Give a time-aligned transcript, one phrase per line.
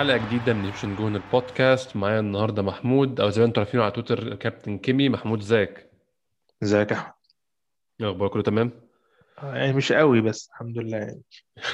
[0.00, 3.92] حلقة جديدة من Egyptian Gooner البودكاست معايا النهارده محمود أو زي ما أنتم عارفينه على
[3.92, 5.08] تويتر كابتن كيمي.
[5.08, 5.90] محمود ازيك؟
[6.62, 7.12] ازيك يا أحمد؟
[8.00, 8.70] إيه كله تمام؟
[9.38, 11.22] آه، يعني مش قوي بس الحمد لله يعني.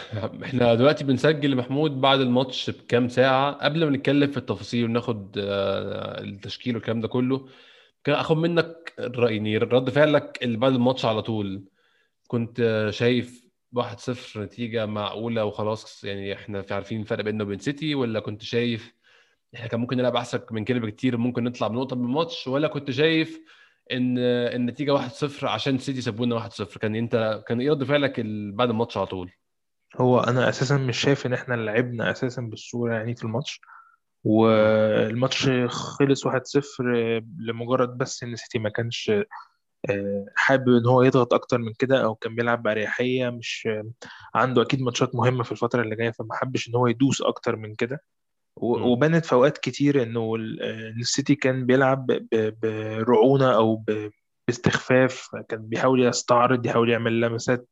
[0.44, 6.20] إحنا دلوقتي بنسجل محمود بعد الماتش بكام ساعة؟ قبل ما نتكلم في التفاصيل وناخد آه،
[6.20, 7.48] التشكيل والكلام ده كله
[8.04, 11.64] كان أخد منك يعني رد فعلك اللي بعد الماتش على طول.
[12.28, 17.58] كنت آه، شايف 1 0 نتيجة معقولة وخلاص يعني إحنا في عارفين الفرق بيننا وبين
[17.58, 18.92] سيتي ولا كنت شايف
[19.54, 22.90] إحنا كان ممكن نلعب أحسن من كده بكتير ممكن نطلع بنقطة من الماتش ولا كنت
[22.90, 23.40] شايف
[23.92, 28.20] إن النتيجة 1 0 عشان سيتي سابونا 1-0 كان أنت كان إيه رد فعلك
[28.54, 29.32] بعد الماتش على طول؟
[29.96, 33.60] هو أنا أساسا مش شايف إن إحنا لعبنا أساسا بالصورة يعني في الماتش
[34.24, 36.32] والماتش خلص 1-0
[37.38, 39.12] لمجرد بس إن سيتي ما كانش
[40.34, 43.68] حابب إن هو يضغط أكتر من كده أو كان بيلعب بأريحية مش
[44.34, 47.74] عنده أكيد ماتشات مهمة في الفترة اللي جاية فما حبش إن هو يدوس أكتر من
[47.74, 48.02] كده.
[48.56, 50.62] وبانت في أوقات كتير إنه ال-
[51.00, 52.06] السيتي كان بيلعب
[52.62, 53.84] برعونة أو
[54.48, 57.68] باستخفاف كان بيحاول يستعرض يحاول يعمل لمسات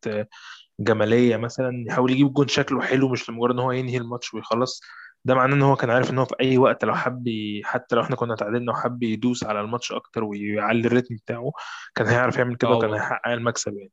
[0.80, 4.80] جمالية مثلا يحاول يجيب جون شكله حلو مش لمجرد إن هو ينهي الماتش ويخلص
[5.24, 7.96] ده معناه إن هو كان عارف إن هو في أي وقت لو حب ي- حتى
[7.96, 11.52] لو إحنا كنا تعادلنا وحب يدوس على الماتش أكتر ويعلي الريتم بتاعه
[11.94, 13.92] كان هيعرف يعمل كده وكان تعوض هيحقق المكسب يعني.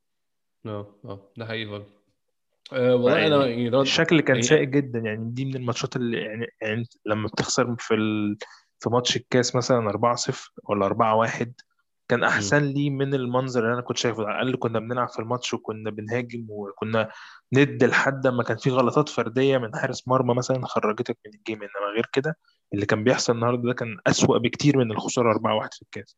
[0.66, 1.20] آه آه.
[1.38, 1.86] ده حقيقي برضه.
[2.74, 6.18] أه والله أنا يعني يعني رد الشكل كان سيء جدا يعني دي من الماتشات اللي
[6.22, 8.38] يعني, يعني لما بتخسر في ال...
[8.80, 11.48] في ماتش الكاس مثلا 4-0 ولا 4-1
[12.12, 12.24] كان.
[12.24, 14.28] أحسن لي من المنظر اللي أنا كنت شايفه.
[14.28, 17.10] على الأقل كنا بنلعب في الماتش وكنا بنهاجم وكنا
[17.54, 21.58] ند لحد ما كان في غلطات فردية من حارس مرمى مثلا خرجتك من الجيم.
[21.58, 22.38] إنما غير كده
[22.74, 26.18] اللي كان بيحصل النهارده ده كان أسوأ بكتير من الخسارة 4-1 في الكاس.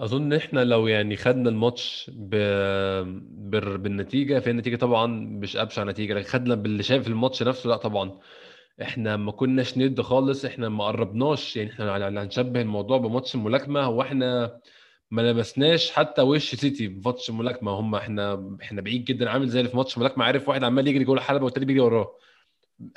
[0.00, 2.30] أظن إحنا لو يعني خدنا الماتش ب...
[3.50, 3.78] بال...
[3.78, 8.18] بالنتيجة فهي النتيجة طبعا مش ابشع نتيجة لكن خدنا باللي شايف الماتش نفسه لا طبعا.
[8.82, 11.56] إحنا ما كناش ند خالص إحنا ما قربناش.
[11.56, 14.60] يعني إحنا هنشبه الموضوع بماتش الملاكمه هو إحنا
[15.12, 19.58] ما لمسناش حتى وش سيتي في ماتش الملاكمه هم إحنا إحنا بعيد جدا عامل زي
[19.60, 22.16] اللي في ماتش الملاكمه عارف واحد عمال يجري جوه الحلبه والتاني بيجري وراه.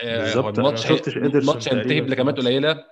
[0.01, 0.59] آه، هو بالظبط.
[0.59, 2.83] الماتش الماتش هينتهي بلكمات قليلة.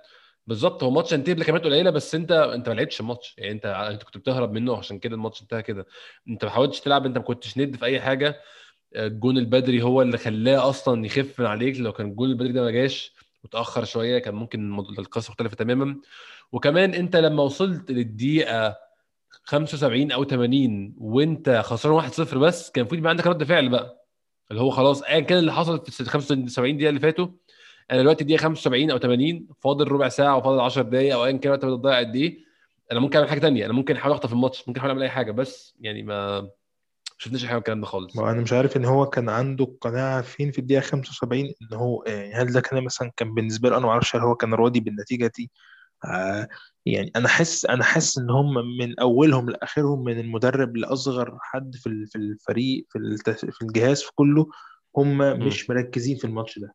[0.46, 0.82] بالظبط.
[0.82, 3.34] هو ماتش هينتهي بلكمات قليلة بس انت انت ما لعبتش الماتش.
[3.38, 5.86] يعني انت انت كنت بتهرب منه عشان كده الماتش انتهى كده.
[6.28, 8.40] انت ما حاولتش تلعب انت ما كنتش ند في أي حاجة.
[8.96, 11.80] الجون البدري هو اللي خلاه أصلا يخف من عليك.
[11.80, 13.14] لو كان الجون البدري ده ما جاش
[13.44, 15.96] وتأخر شوية كان ممكن القصة مختلفة تماما.
[16.52, 18.83] وكمان انت لما وصلت للدقيقة
[19.44, 24.06] 75 أو 80 وانت خسران 1-0 بس كان المفروض يبقى عندك رد فعل بقى.
[24.50, 27.28] اللي هو خلاص ايا كان اللي حصل في ال 75 دقيقة اللي فاتوا
[27.90, 31.52] أنا دلوقتي الدقيقة 75 أو 80 فاضل ربع ساعة وفاضل 10 دقائق أو ايا كان
[31.52, 32.38] الوقت بتضيع قد إيه
[32.92, 35.30] أنا ممكن أعمل حاجة تانية أنا ممكن أحاول أخطف الماتش ممكن أحاول أعمل أي حاجة
[35.32, 36.48] بس يعني ما
[37.18, 38.16] شفناش حاجة الكلام ده خالص.
[38.16, 42.04] ما أنا مش عارف إن هو كان عنده قناعة فين في الدقيقة 75 إن هو
[42.06, 44.80] يعني هل ده كان مثلا كان بالنسبة له؟ أنا ما أعرفش هل هو كان راضي
[44.80, 45.50] بالنتيجة دي.
[46.86, 52.06] يعني أنا حاسس أنا حاسس إن هم من أولهم لآخرهم من المدرب لأصغر حد في
[52.06, 53.16] في الفريق في
[53.52, 54.46] في الجهاز في كله
[54.96, 55.46] هم.
[55.46, 56.74] مش مركزين في الماتش ده.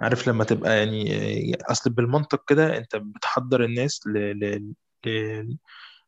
[0.00, 1.14] عارف لما تبقى يعني
[1.54, 4.12] آه، أصل بالمنطق كده أنت بتحضر الناس ل...
[4.18, 4.72] ل...
[5.06, 5.56] ل...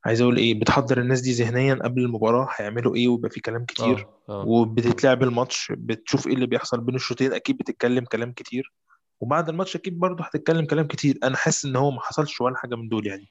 [0.04, 4.06] عايز أقول إيه بتحضر الناس دي ذهنيا قبل المباراة هيعملوا إيه ويبقى في كلام كتير
[4.28, 4.44] آه آه.
[4.46, 8.72] وبتتلعب الماتش بتشوف إيه اللي بيحصل بين الشوطين أكيد بتتكلم كلام كتير.
[9.20, 11.18] وبعد الماتش أكيد برضه هتتكلم كلام كتير.
[11.24, 13.28] أنا حاسس إن هو ما حصلش ولا حاجة من دول يعني.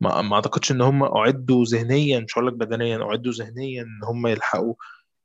[0.00, 4.26] ما, ما أعتقدش إن هم أعدوا ذهنيا مش هقول لك بدنيا أعدوا ذهنيا إن هم
[4.26, 4.74] يلحقوا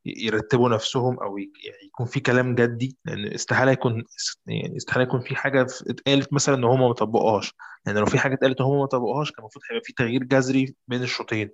[0.06, 2.98] يرتبوا نفسهم أو يعني يكون في كلام جدي.
[3.06, 4.04] لأن استحالة يكون
[4.46, 7.54] يعني استحالة يكون في حاجة اتقالت مثلا إن هم ما طبقوهاش.
[7.86, 11.04] يعني لو في حاجة اتقالت وهم ما طبقوهاش كان المفروض هيبقى في تغيير جذري بين
[11.04, 11.50] الشوطين.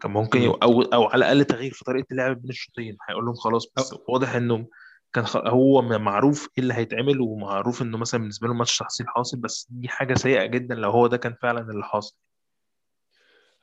[0.00, 2.96] كان ممكن أو أو على الأقل تغيير في طريقة اللعب بين الشوطين.
[3.08, 4.66] هيقول لهم خلاص بس واضح انه
[5.14, 9.68] كان هو معروف إيه اللي هيتعمل ومعروف إنه مثلا بالنسبة له ماتش تحصيل حاصل بس
[9.70, 12.16] دي حاجة سيئة جدا لو هو ده كان فعلا اللي حاصل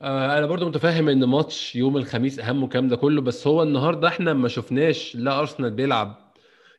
[0.01, 4.07] آه، أنا برضو متفاهم إن ماتش يوم الخميس أهم والكلام ده كله بس هو النهارده
[4.07, 6.33] إحنا ما شفناش لا أرسنال بيلعب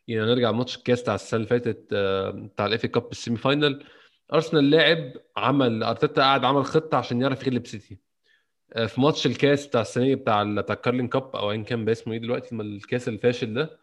[0.09, 3.85] يعني نرجع ماتش الكاس بتاع السنة اللي فاتت آه، بتاع ال FA Cup ال semi-final
[4.35, 7.99] أرسنال لاعب عمل أرتيتا قاعد عمل خطة عشان يعرف يغلب سيتي
[8.73, 11.93] آه، في ماتش الكاس بتاع السنة بتاع بتاع ال Carling Cup أو ايا كان بقى
[11.93, 13.81] اسمه إيه دلوقتي الكاس الفاشل ده.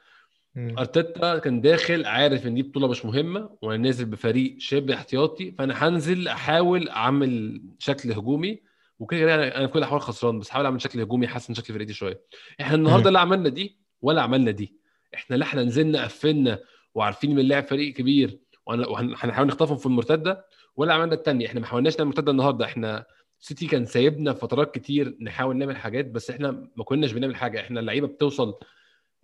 [0.57, 5.88] أرتيتا كان داخل عارف إن دي بطولة مش مهمة وأنا نازل بفريق شبه احتياطي فأنا
[5.88, 8.60] هنزل أحاول أعمل شكل هجومي
[9.00, 11.94] وكده كده أنا في كل الأحوال خسران بس حاول أعمل شكل هجومي يحسن شكل فرقتي
[11.94, 12.22] شوية.
[12.62, 13.10] إحنا النهارده.
[13.10, 14.75] لا عملنا دي ولا عملنا دي.
[15.16, 16.60] إحنا لا إحنا نزلنا قفلنا
[16.95, 20.45] وعارفين من اللاعب فريق كبير وهن- وهنحاول نخطفهم في المرتدة
[20.75, 22.66] ولا عملنا الثانية إحنا ما حاولناش نعمل مرتدة النهارده.
[22.66, 23.06] إحنا
[23.40, 27.60] سيتي كان سايبنا فترات كتير نحاول نعمل حاجات بس إحنا ما كناش بنعمل حاجة.
[27.62, 28.54] إحنا اللعيبة بتوصل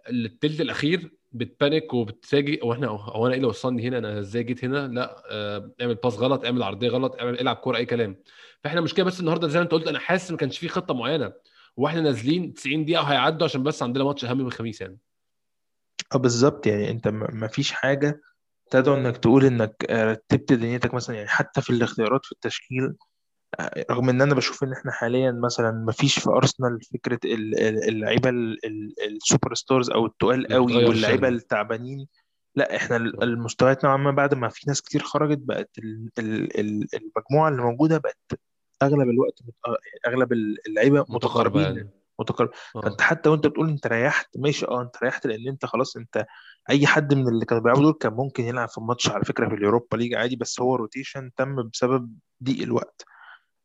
[0.10, 4.88] التلت الأخير بتبانيك وبتفاجئ وإحنا هو أنا إيه اللي وصلني هنا؟ أنا إزاي جيت هنا؟
[4.88, 8.16] لا آه، اعمل باس غلط اعمل عرضية غلط اعمل العب كورة أي كلام.
[8.64, 11.34] فإحنا مشكله بس النهارده زي ما أنت قلت أنا حاسس ما كانش في خطة معينة.
[11.78, 14.98] وإحنا نازلين 90 دقيقة وهيعدوا عشان بس عندنا ماتش أهم من الخميس يعني.
[16.16, 16.68] آه بالظبط.
[16.68, 18.22] يعني أنت م- مفيش حاجة
[18.72, 22.94] تدعو إنك تقول إنك آه، رتبت دنيتك مثلا يعني حتى في الاختيارات في التشكيل
[23.92, 28.30] رغم إن أنا بشوف إن إحنا حاليا مثلا مفيش في ارسنال فكرة ال- ال- اللعيبة
[28.30, 32.08] ال- ال- ال superstars أو التقال قوي واللعيبة التعبانين.
[32.56, 33.24] لا إحنا ال- آه.
[33.24, 37.62] المستويات نوعا ما بعد ما في ناس كتير خرجت بقت ال- ال- ال- المجموعة اللي
[37.62, 38.40] موجودة بقت
[38.84, 40.34] أغلب الوقت آه، أغلب
[40.68, 41.62] اللعيبة متقاربين.
[41.62, 41.90] يعني.
[42.20, 42.50] متقارب.
[42.76, 42.82] آه.
[42.82, 46.26] فأنت حتى وأنت بتقول أنت ريحت ماشي آه أنت ريحت لأن أنت خلاص أنت
[46.70, 49.56] أي حد من اللي كانوا بيلعبوا دول كان ممكن يلعب في الماتش على فكرة في
[49.56, 52.12] ال Europa League عادي بس هو rotation تم بسبب
[52.44, 53.06] ضيق الوقت.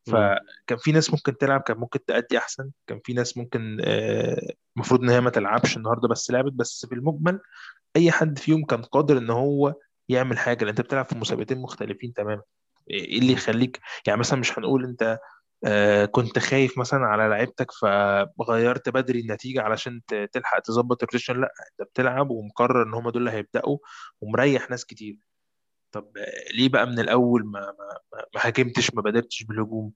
[0.07, 2.71] فكان في ناس ممكن تلعب كان ممكن تأدي أحسن.
[2.87, 6.53] كان في ناس ممكن آه، المفروض إن هي ما تلعبش النهارده بس لعبت.
[6.53, 7.39] بس في المجمل
[7.95, 9.75] أي حد فيهم كان قادر إن هو
[10.09, 10.59] يعمل حاجة.
[10.59, 12.41] لأن أنت بتلعب في مسابقتين مختلفين تماما.
[12.89, 15.19] إيه اللي امم يخليك؟ يعني مثلا مش هنقول أنت
[15.65, 17.71] آه، كنت خايف مثلا على لعيبتك
[18.39, 20.01] فغيرت بدري النتيجة علشان
[20.33, 21.41] تلحق تظبط ال rotation.
[21.41, 23.77] لأ أنت بتلعب ومقرر إن هم دول اللي هيبدأوا
[24.21, 25.17] ومريح ناس كتير.
[25.91, 26.07] طب
[26.55, 29.91] ليه بقى من الأول ما ما ما هاجمتش ما بادرتش بالهجوم؟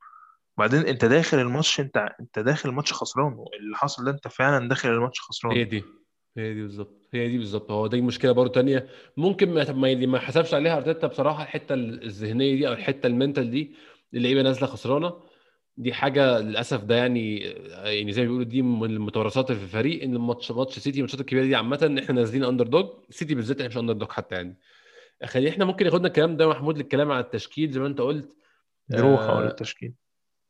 [0.58, 4.90] وبعدين أنت داخل الماتش أنت أنت داخل الماتش خسران اللي حصل ده أنت فعلا داخل
[4.90, 5.58] الماتش خسران.
[5.58, 5.84] هي دي
[6.38, 8.88] هي دي بالظبط هي دي بالظبط هو دي مشكلة برضه تانية.
[9.18, 13.52] ممكن ما ما ما حسبش عليها أرتيتا بصراحة الحتة الذهنية دي أو الحتة ال mental
[13.52, 13.74] دي
[14.14, 15.14] اللعيبة نازلة خسرانة.
[15.78, 17.40] دي حاجة للأسف ده يعني
[17.74, 21.46] يعني زي ما بيقولوا دي من المتوارثات في الفريق إن الماتش ماتش سيتي الماتشات الكبيرة
[21.46, 24.58] دي عامة إحنا نازلين underdog سيتي بالذات إحنا مش underdog حتى يعني.
[25.24, 28.38] خلينا إحنا ممكن ياخدنا الكلام ده محمود للكلام على التشكيل زي ما أنت قلت.
[28.90, 29.94] نروح على آه، التشكيل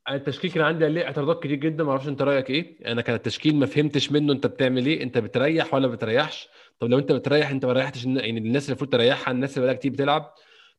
[0.10, 2.92] التشكيل كان عندي عليه اعتراضات كتير جدا ما أعرفش أنت رأيك إيه.
[2.92, 6.50] أنا كان التشكيل ما فهمتش منه أنت بتعمل إيه أنت بتريح ولا بتريحش.
[6.80, 9.80] طب لو أنت بتريح أنت ما ريحتش يعني الناس اللي المفروض تريحها الناس اللي بقالها
[9.80, 10.34] كتير بتلعب.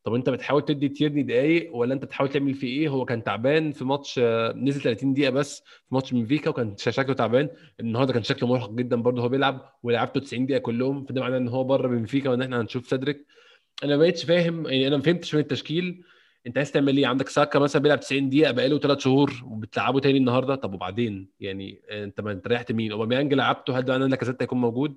[0.04, 3.72] طب أنت بتحاول تدي تيرني دقايق ولا أنت بتحاول تعمل فيه إيه؟ هو كان تعبان
[3.72, 5.58] في ماتش آه، نزل 30 دقيقة بس
[5.88, 7.48] في ماتش بنفيكا وكان شكله تعبان.
[7.80, 11.04] النهارده كان شكله مرهق جدا برضه هو بيلعب ولعبته 90 دقيقة كلهم.
[11.04, 13.26] فده معناه إن هو بره بنفيكا وإن إحنا هنشوف سيدريك.
[13.84, 16.04] أنا ما بقتش فاهم يعني أنا ما فهمتش من التشكيل.
[16.46, 20.18] أنت عايز تعمل إيه؟ عندك ساكا مثلا بيلعب 90 دقيقة بقاله ثلاث شهور وبتلعبه تاني
[20.18, 24.10] النهارده؟ طب وبعدين؟ يعني أنت ما أنت ريحت مين؟ أوباميانج لعبته هل ده معناه إن
[24.10, 24.96] لاكازيت هيكون موجود؟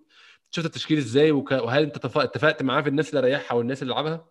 [0.51, 1.51] شفت التشكيل إزاي؟ وك...
[1.51, 4.29] وهل أنت اتفق- اتفقت معاه في الناس اللي ريحها والناس اللي لعبها؟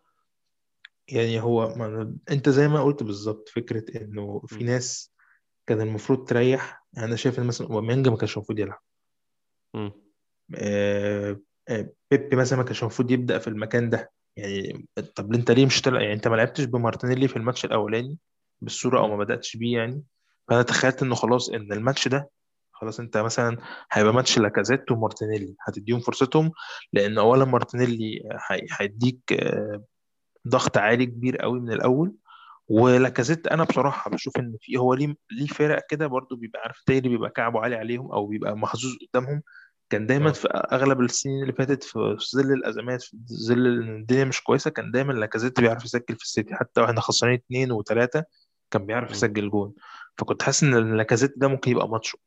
[1.09, 4.65] يعني هو ما أنت زي ما قلت بالظبط فكرة إنه في.
[4.65, 5.13] ناس
[5.67, 6.85] كان المفروض تريح.
[6.99, 8.83] أنا شايف إن مثلا أوباميانج ما كانش المفروض يلعب.
[10.55, 14.13] آه، آه، بيبي مثلا ما كانش المفروض يبدأ في المكان ده.
[14.39, 18.19] يعني طب انت ليه مش تلعب يعني انت ما لعبتش بمارتينيلي في الماتش الأولاني
[18.61, 19.09] بالصورة أو.
[19.09, 20.03] ما بدأتش بيه يعني
[20.49, 22.31] فأنا تخيلت إنه خلاص إن الماتش ده
[22.73, 23.57] خلاص أنت مثلا
[23.93, 26.51] هيبقى ماتش لاكازيت ومارتينيلي هتديهم فرصتهم
[26.93, 29.85] لأن أولا مارتينيلي هي- هيديك آه،
[30.49, 32.15] ضغط عالي كبير قوي من الأول
[32.69, 37.09] ولاكازيت أنا بصراحة بشوف إن في هو ليه ليه فرق كده برضو بيبقى عارف تاني
[37.09, 39.43] بيبقى كعبه عالي عليهم أو بيبقى محظوظ قدامهم
[39.91, 40.33] كان دايما آه.
[40.33, 43.17] في أغلب السنين اللي فاتت في ظل الأزمات في
[43.49, 46.55] ظل إن الدنيا مش كويسة كان دايما لاكازيت بيعرف يسجل في السيتي.
[46.55, 48.25] حتى وإحنا خسرانين اتنين وتلاتة
[48.71, 49.11] كان بيعرف.
[49.11, 49.75] يسجل جون.
[50.19, 52.19] فكنت حاسس إن لاكازيت ده ممكن يبقى ماتشه.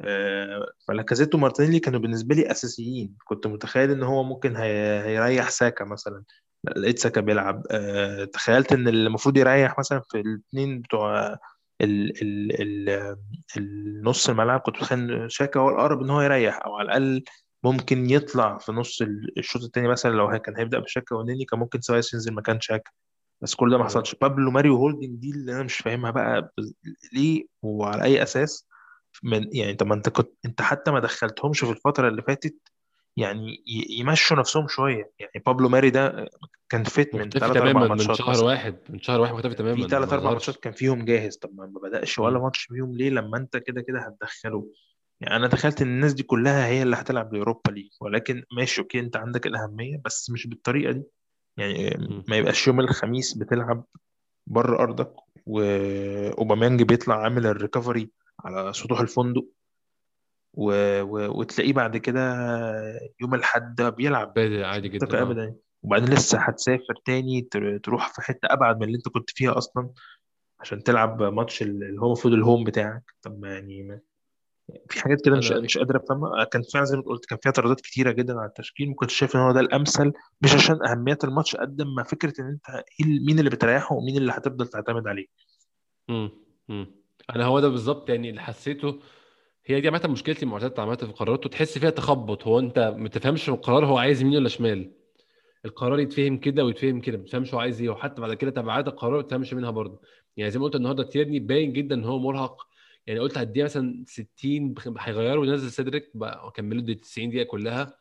[0.00, 3.14] آه، فلاكازيت ومارتينيلي كانوا بالنسبة لي أساسيين.
[3.24, 5.02] كنت متخيل إن هو ممكن هي...
[5.04, 6.24] هيريح ساكا مثلا.
[6.64, 7.62] لا، لقيت ساكا بيلعب.
[7.70, 8.24] أه...
[8.24, 11.38] تخيلت إن اللي المفروض يريح مثلا في الاثنين بتوع
[11.80, 12.22] ال...
[12.22, 12.60] ال...
[12.62, 13.16] ال...
[13.56, 17.24] النص الملعب كنت متخيل تشاكا هو الأقرب إن هو يريح أو على الأقل
[17.64, 21.80] ممكن يطلع في نص ال- الشوط الثاني مثلا لو كان هيبدأ بشاكا ونيني كان ممكن
[21.80, 22.90] سيبايوس ينزل مكان شاكا.
[23.40, 24.14] بس كل ده ما آه حصلش.
[24.14, 26.52] بابلو ماري وهولدنج دي اللي أنا مش فاهمها بقى
[27.12, 28.68] ليه وعلى أي أساس؟
[29.22, 32.56] من يعني طب ما أنت كنت أنت حتى ما دخلتهمش في الفترة اللي فاتت
[33.18, 35.12] يعني يمشوا نفسهم شوية.
[35.18, 36.28] يعني بابلو ماري ده
[36.68, 38.44] كان fit من 3 4 تماما من ماتشات شهر مثلا.
[38.44, 41.36] واحد من شهر واحد مختفي في تماما 3 ما 4 ماتشات كان فيهم جاهز.
[41.36, 42.38] طب ما بدأش ولا.
[42.38, 44.66] ماتش فيهم ليه لما انت كده كده هتدخله؟
[45.20, 48.80] يعني أنا دخلت إن الناس دي كلها هي اللي هتلعب ال Europa League ولكن ماشي
[48.80, 51.02] okay أنت عندك الأهمية بس مش بالطريقة دي.
[51.56, 51.96] يعني.
[52.28, 53.84] ما يبقاش يوم الخميس بتلعب
[54.46, 55.14] بره أرضك
[55.46, 58.10] وأوباميانج بيطلع عامل الريكفري
[58.44, 59.44] على سطوح الفندق.
[60.58, 60.72] و...
[61.02, 61.40] و...
[61.40, 62.34] وتلاقيه بعد كده
[63.20, 64.34] يوم الأحد بيلعب.
[64.34, 65.22] بادئ عادي جدا آه.
[65.22, 65.54] أبدا.
[65.82, 69.90] وبعدين لسه هتسافر تاني تر- تروح في حتة أبعد من اللي أنت كنت فيها أصلا
[70.60, 73.02] عشان تلعب ماتش ال- اللي هو المفروض الهوم بتاعك.
[73.22, 74.00] طب ما يعني ما...
[74.90, 76.44] في حاجات كده مش مش قادر أفهمها.
[76.44, 79.36] كان فعلا زي ما قلت كان فيها اعتراضات كتيرة جدا على التشكيل ما كنتش شايف
[79.36, 80.12] إن هو ده الأمثل
[80.42, 82.68] مش عشان أهمية الماتش قد ما فكرة إن أنت
[83.00, 85.26] إيه مين اللي بتريحه ومين اللي هتفضل تعتمد عليه.
[86.08, 86.30] مم.
[86.68, 86.86] مم.
[87.36, 89.00] أنا هو ده بالظبط يعني اللي حسيته
[89.68, 92.46] هي دي عامة مشكلتي مع ارتيتا عامه في قراراته تحس فيها تخبط.
[92.46, 94.90] هو أنت ما تفهمش القرار هو عايز يمين ولا شمال.
[95.64, 97.88] القرار يتفهم كده ويتفهم كده ما تفهمش هو عايز إيه.
[97.90, 100.00] وحتى بعد كده تبعات القرار ما تفهمش منها برضه.
[100.36, 102.66] يعني زي ما قلت النهارده تيرني باين جدا إن هو مرهق.
[103.06, 107.98] يعني قلت هديها مثلا 60 بخ- هيغيروا وينزل سيدريك بقى كملوا دي 90 دقيقة كلها.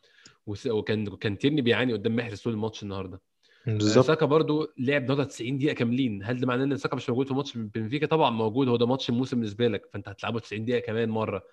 [0.68, 3.22] وكان كان تيرني بيعاني قدام محرز طول الماتش النهارده.
[3.68, 4.06] بالظبط.
[4.06, 6.24] ساكا برضو لعب النهارده 90 دقيقة كاملين.
[6.24, 8.68] هل ده معناه إن ساكا مش موجود في ماتش بنفيكا؟ طبعا موجود.
[8.68, 11.44] هو ده ماتش الموسم بالنسبة لك فأنت هتلعبه 90 دقيقة كمان مرة.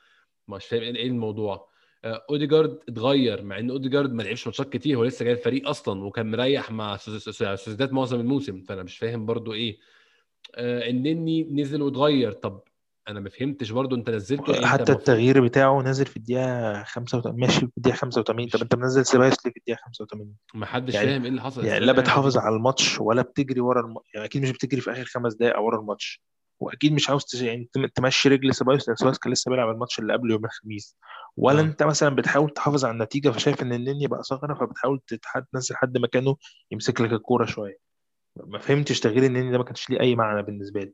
[0.48, 1.68] مش فاهم إيه الموضوع.
[2.04, 4.96] آه، أوديجارد اتغير مع إن أوديجارد ما لعبش ماتشات كتير.
[4.98, 8.62] هو لسه جاي الفريق أصلا وكان مريح مع سوس- سوس- سوسيداد معظم الموسم.
[8.62, 9.78] فأنا مش فاهم برضو إيه.
[10.54, 12.32] آه، النني نزل واتغير.
[12.32, 12.60] طب
[13.08, 17.60] أنا ما فهمتش برضو أنت نزلته أنت حتى التغيير بتاعه نازل في الدقيقة 85 ماشي
[17.60, 21.22] في الدقيقة 85 طب أنت منزل سيبايوس ليه في الدقيقة 85 ما حدش يعني فاهم
[21.22, 23.94] إيه اللي حصل يعني لا حاجة بتحافظ على الماتش ولا بتجري ورا الم...
[24.14, 26.22] يعني أكيد مش بتجري في آخر خمس دقائق ورا الماتش.
[26.60, 27.42] وأكيد مش عاوز تش...
[27.42, 30.96] يعني تم- تمشي رجل سيبايوس لأن سيبايوس كان لسه بيلعب الماتش اللي قبله يوم الخميس.
[31.36, 31.62] ولا آه.
[31.62, 35.98] أنت مثلا بتحاول تحافظ على النتيجة فشايف إن النني بقى ثغرة فبتحاول تتحد تنزل حد
[35.98, 36.36] مكانه
[36.72, 37.76] يمسك لك الكورة شوية.
[38.46, 40.92] ما فهمتش تغيير النني ده ما كانش ليه أي معنى بالنسبة لي.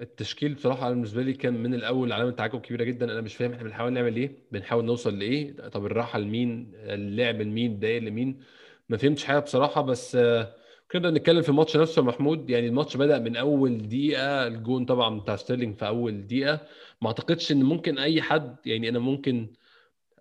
[0.00, 3.12] التشكيل بصراحة أنا بالنسبة لي كان من الأول علامة تعجب كبيرة جدا.
[3.12, 7.72] أنا مش فاهم إحنا بنحاول نعمل إيه بنحاول نوصل لإيه طب الراحة لمين اللعب لمين
[7.72, 8.40] الدقايق لمين؟
[8.88, 10.16] ما فهمتش حاجة بصراحة بس
[10.92, 12.50] كنا نتكلم في الماتش نفسه يا محمود.
[12.50, 16.60] يعني الماتش بدأ من أول دقيقة الجون طبعا بتاع ستيرلينج في أول دقيقة.
[17.02, 19.54] ما أعتقدش إن ممكن أي حد يعني أنا ممكن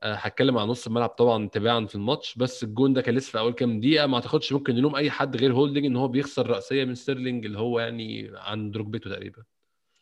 [0.03, 3.39] آه، هتكلم عن نص الملعب طبعا تباعا في الماتش بس الجون ده كان لسه في
[3.39, 4.07] أول كام دقيقة.
[4.07, 7.60] ما أعتقدش ممكن نلوم أي حد غير هولدنج إن هو بيخسر رأسية من ستيرلينج اللي
[7.60, 9.56] هو يعني عند ركبته تقريبا.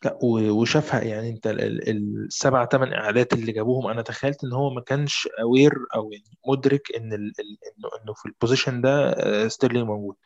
[0.06, 0.18] لا
[0.50, 1.88] وشافها يعني انت ال- ال-
[2.26, 6.96] السبع ثمان اعادات اللي جابوهم أنا تخيلت ان هو ما كانش aware أو يعني مدرك
[6.96, 7.32] ان ال...
[7.40, 7.58] ال...
[7.78, 10.16] انه إنه في ال position ده آه، ستيرلينج موجود.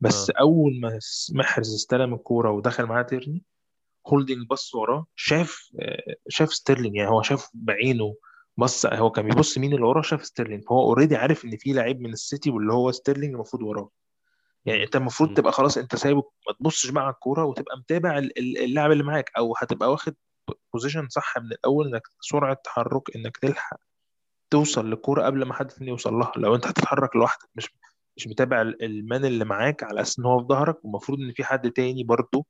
[0.00, 0.34] بس آه.
[0.40, 0.98] اول ما
[1.34, 3.42] محرز استلم الكورة ودخل معاه تيرني
[4.08, 6.96] هولدنج بص وراه شاف آه، شاف ستيرلينج.
[6.96, 8.14] يعني هو شاف بعينه
[8.56, 10.64] بص هو كان بيبص مين اللي وراه شاف ستيرلينج.
[10.64, 13.90] فهو already عارف إن في لعيب من السيتي واللي هو ستيرلينج المفروض وراه.
[14.66, 14.84] يعني.
[14.84, 15.34] أنت المفروض.
[15.34, 19.02] تبقى خلاص أنت سايبه ما تبصش بقى على الكورة وتبقى متابع ال- ال- اللاعب اللي
[19.04, 20.14] معاك أو هتبقى واخد
[20.72, 23.76] position صح من الأول إنك سرعة تحرك إنك تلحق
[24.50, 27.68] توصل للكوره قبل ما حد تاني يوصل لها لو أنت هتتحرك لوحدك مش
[28.16, 31.32] مش متابع ال- ال man اللي معاك على أساس إن هو في ظهرك والمفروض إن
[31.32, 32.44] في حد تاني برضه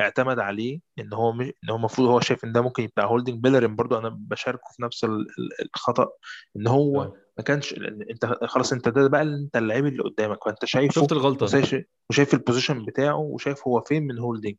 [0.00, 3.42] اعتمد عليه إن هو مش إن هو المفروض هو شايف إن ده ممكن يبقى هولدنج
[3.42, 6.08] بيلرين برضو أنا بشاركه في نفس ال- ال- الخطأ
[6.56, 7.74] إن هو آه ما كانش
[8.10, 11.44] انت خلاص انت ده بقى انت اللعيب اللي قدامك فانت شايفه شفت الغلطة.
[11.44, 14.54] وشايف وشايف ال position بتاعه وشايف هو فين من هولدنج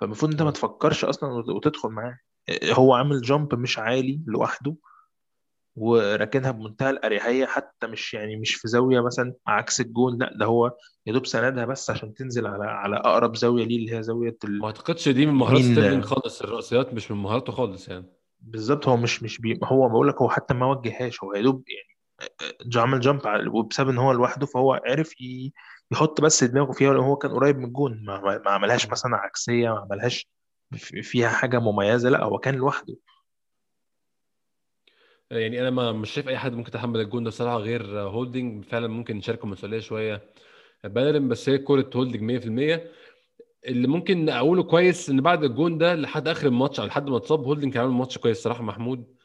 [0.00, 0.52] فالمفروض انت ما آه.
[0.52, 2.18] تفكرش أصلا وت- وتدخل معاه.
[2.64, 4.76] هو عامل jump مش عالي لوحده
[5.76, 10.76] وراكنها بمنتهى الأريحية حتى مش يعني مش في زاوية مثلا عكس الجون لا ده هو
[11.06, 14.66] يا دوب سندها بس عشان تنزل على على أقرب زاوية ليه اللي هي زاوية ما
[14.66, 18.06] أعتقدش دي من مهارات ستيرلينج خالص الرأسيات مش من مهاراته خالص يعني.
[18.40, 21.64] بالظبط هو مش مش بي هو بقول لك هو حتى ما وجههاش هو يا دوب
[21.68, 21.91] يعني
[22.76, 23.20] عمل jump
[23.54, 25.14] وبسبب إن هو لوحده فهو عرف
[25.92, 28.04] يحط بس دماغه فيها لأن هو كان قريب من الجون.
[28.04, 28.90] ما, عملهاش.
[28.90, 30.28] مثلا عكسية ما عملهاش
[30.76, 32.96] في- فيها حاجة مميزة لا هو كان لوحده.
[35.30, 38.88] يعني أنا ما مش شايف أي حد ممكن يتحمل الجون ده بصراحة غير هولدنج فعلا
[38.88, 40.22] ممكن نشاركه مسؤولية شوية
[40.84, 42.90] بلرين بس هي كورة هولدنج 100%
[43.66, 47.44] اللي ممكن أقوله كويس إن بعد الجون ده لحد آخر الماتش أو لحد ما اتصاب
[47.44, 49.16] هولدنج كان عامل ماتش كويس صراحة محمود.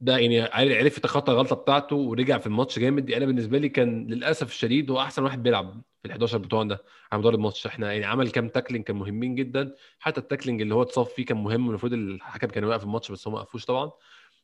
[0.00, 3.10] ده يعني عرف يتخطى الغلطة بتاعته ورجع في الماتش جامد.
[3.10, 6.78] أنا بالنسبة لي كان للأسف الشديد هو أحسن واحد بيلعب في ال 11 بتوعنا
[7.12, 7.66] على مدار الماتش.
[7.66, 9.74] إحنا يعني عمل كام tackling كان مهمين جدا.
[9.98, 13.26] حتى ال tackling اللي هو اتصاب فيه كان مهم المفروض الحكم كان يوقف الماتش بس
[13.28, 13.90] هو ما وقفوش طبعا.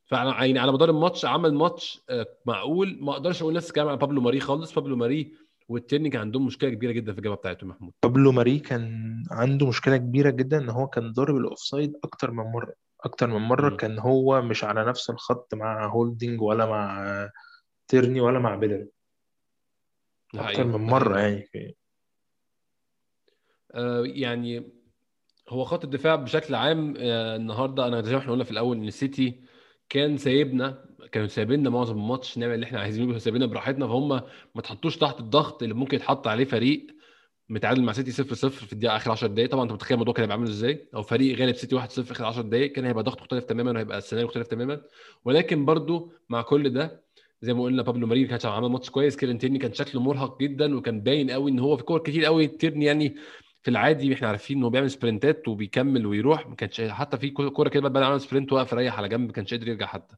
[0.07, 2.99] فعلى يعني على مدار الماتش عمل ماتش آه، معقول.
[3.01, 4.75] ما أقدرش أقول نفس الكلام على بابلو ماري خالص.
[4.75, 5.33] بابلو ماري
[5.69, 7.93] والتاني كان عندهم مشكلة كبيرة جدا في الجبهة بتاعتهم يا محمود.
[8.03, 12.45] بابلو ماري كان عنده مشكلة كبيرة جدا إن هو كان ضارب ال offside أكتر من
[12.53, 12.75] مرة.
[13.05, 17.31] أكتر من مرة كان هو مش على نفس الخط مع هولدنج ولا مع
[17.89, 18.87] تيرني ولا مع بيلر.
[20.35, 21.77] أكتر من مرة يعني
[23.75, 24.73] آه يعني
[25.49, 28.89] هو خط الدفاع بشكل عام آه، النهارده أنا زي ما إحنا قلنا في الأول إن
[28.89, 29.43] السيتي
[29.89, 34.09] كان سايبنا كانوا سايبيننا معظم الماتش نعمل اللي إحنا عايزينه سايبيننا براحتنا فهم
[34.55, 36.87] ما تحطوش تحت الضغط اللي ممكن يتحط عليه فريق.
[37.53, 40.23] متعادل مع سيتي 0 0 في الدقيقة آخر 10 دقائق طبعا أنت متخيل الموضوع كان
[40.23, 43.21] هيبقى عامل إزاي؟ أو فريق غالب سيتي 1 0 آخر 10 دقائق كان هيبقى ضغط
[43.21, 44.81] مختلف تماما وهيبقى السيناريو مختلف تماما.
[45.25, 47.03] ولكن برضو مع كل ده
[47.43, 49.17] زي ما قلنا بابلو ماري كان عامل ماتش كويس.
[49.17, 52.47] كيرن تيرني كان شكله مرهق جدا وكان باين قوي إن هو في كور كتير قوي.
[52.47, 53.15] تيرني يعني
[53.63, 56.49] في العادي إحنا عارفين إن هو بيعمل سبرنتات وبيكمل ويروح.
[56.49, 59.55] ما كانش حتى في كورة كده بعد عمل sprint واقف ريح على جنب ما كانش
[59.55, 60.17] قادر يرجع حتى.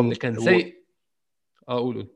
[0.00, 0.34] اللي كان.
[0.40, 0.84] سيء
[1.68, 2.08] آه قول قول.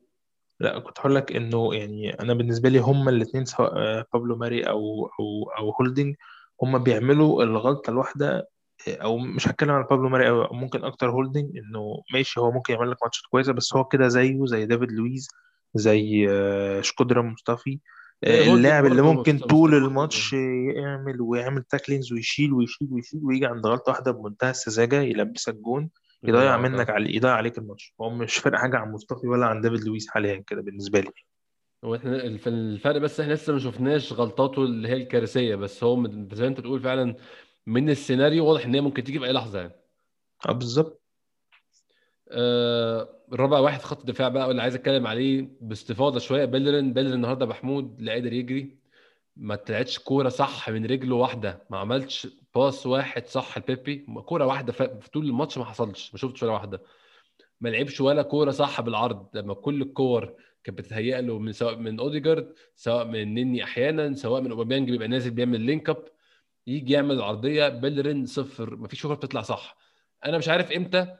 [0.60, 4.62] لا كنت هقول لك إنه يعني أنا بالنسبة لي هما الاثنين سواء آه، بابلو ماري
[4.62, 6.14] أو أو أو هولدنج
[6.62, 8.48] هما بيعملوا الغلطة الواحدة
[8.88, 12.90] أو مش هتكلم عن بابلو ماري أو ممكن أكتر هولدنج إنه ماشي هو ممكن يعمل
[12.90, 15.28] لك ماتشات كويسة بس هو كده زيه زي ديفيد لويز
[15.74, 17.78] زي آه، شكودرا مصطفي
[18.24, 20.32] آه، اللاعب اللي برضه ممكن مست- طول الماتش
[20.76, 25.90] يعمل ويعمل tacklings ويشيل ويشيل ويشيل ويجي عند غلطة واحدة بمنتهى السذاجة يلبسك جون.
[26.22, 26.92] يضيع منك آه.
[26.92, 27.94] على يضيع عليك الماتش.
[28.00, 31.10] هو مش فارق حاجة عن مصطفي ولا عن ديفيد لويس حاليا كده بالنسبة لي.
[31.82, 36.42] وإحنا الف- الفرق بس إحنا لسه ما شفناش غلطاته اللي هي الكارثية بس هو زي
[36.42, 37.14] ما انت بتقول فعلا
[37.66, 39.72] من السيناريو واضح إن هي ممكن تيجي في أي لحظة يعني.
[40.48, 41.02] آه بالظبط.
[42.28, 47.46] آه الرابع واحد خط الدفاع بقى اللي عايز أتكلم عليه باستفاضة شوية بيلرين بيلرين النهارده
[47.46, 48.77] محمود لا قادر يجري.
[49.38, 51.62] ما طلعتش كورة صح من رجله واحدة.
[51.70, 54.06] ما عملش pass واحد صح لبيبي.
[54.26, 56.12] كورة واحدة في طول الماتش ما حصلش.
[56.12, 56.82] ما شفتش ولا واحدة.
[57.60, 59.26] ما لعبش ولا كورة صح بالعرض.
[59.34, 64.40] لما كل الكور كانت بتتهيأ له من سواء من أوديجارد سواء من نني أحيانا سواء
[64.42, 66.04] من أوباميانج بيبقى نازل بيعمل link up
[66.66, 68.76] يجي يعمل العرضيه بيلرين صفر.
[68.76, 69.76] ما فيش كورة بتطلع صح.
[70.26, 71.16] أنا مش عارف إمتى.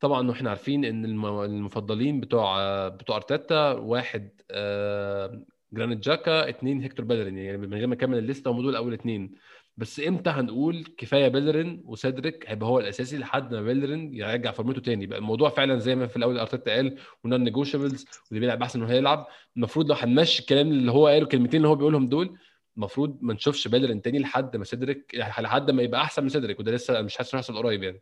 [0.00, 5.42] طبعا إحنا عارفين إن الم- المفضلين بتوع بتوع أرتيتا واحد آه،
[5.74, 9.34] جرانيت جاكا اتنين هيكتور بيلرين يعني من غير ما اكمل الليستة هم دول أول اتنين.
[9.76, 15.06] بس إمتى هنقول كفاية بيلرين وسيدريك هيبقى هو الأساسي لحد ما بيلرين يرجع فورمته تاني؟
[15.06, 18.92] بقى الموضوع فعلا زي ما في الأول أرتيتا قال و non-negotiables واللي بيلعب أحسن انه
[18.92, 19.26] هيلعب.
[19.56, 22.38] المفروض لو هنمشي الكلام اللي هو قاله الكلمتين اللي هو بيقولهم دول
[22.76, 26.72] المفروض ما نشوفش بيلرين تاني لحد ما سيدريك لحد ما يبقى أحسن من سيدريك وده
[26.72, 28.00] لسه مش حاسس هيحصل قريب يعني.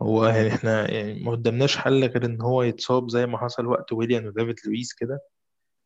[0.00, 3.92] هو يعني إحنا يعني ما قدامناش حل غير إن هو يتصاب زي ما حصل وقت
[3.92, 5.20] ويليان ودافيد لويس كده.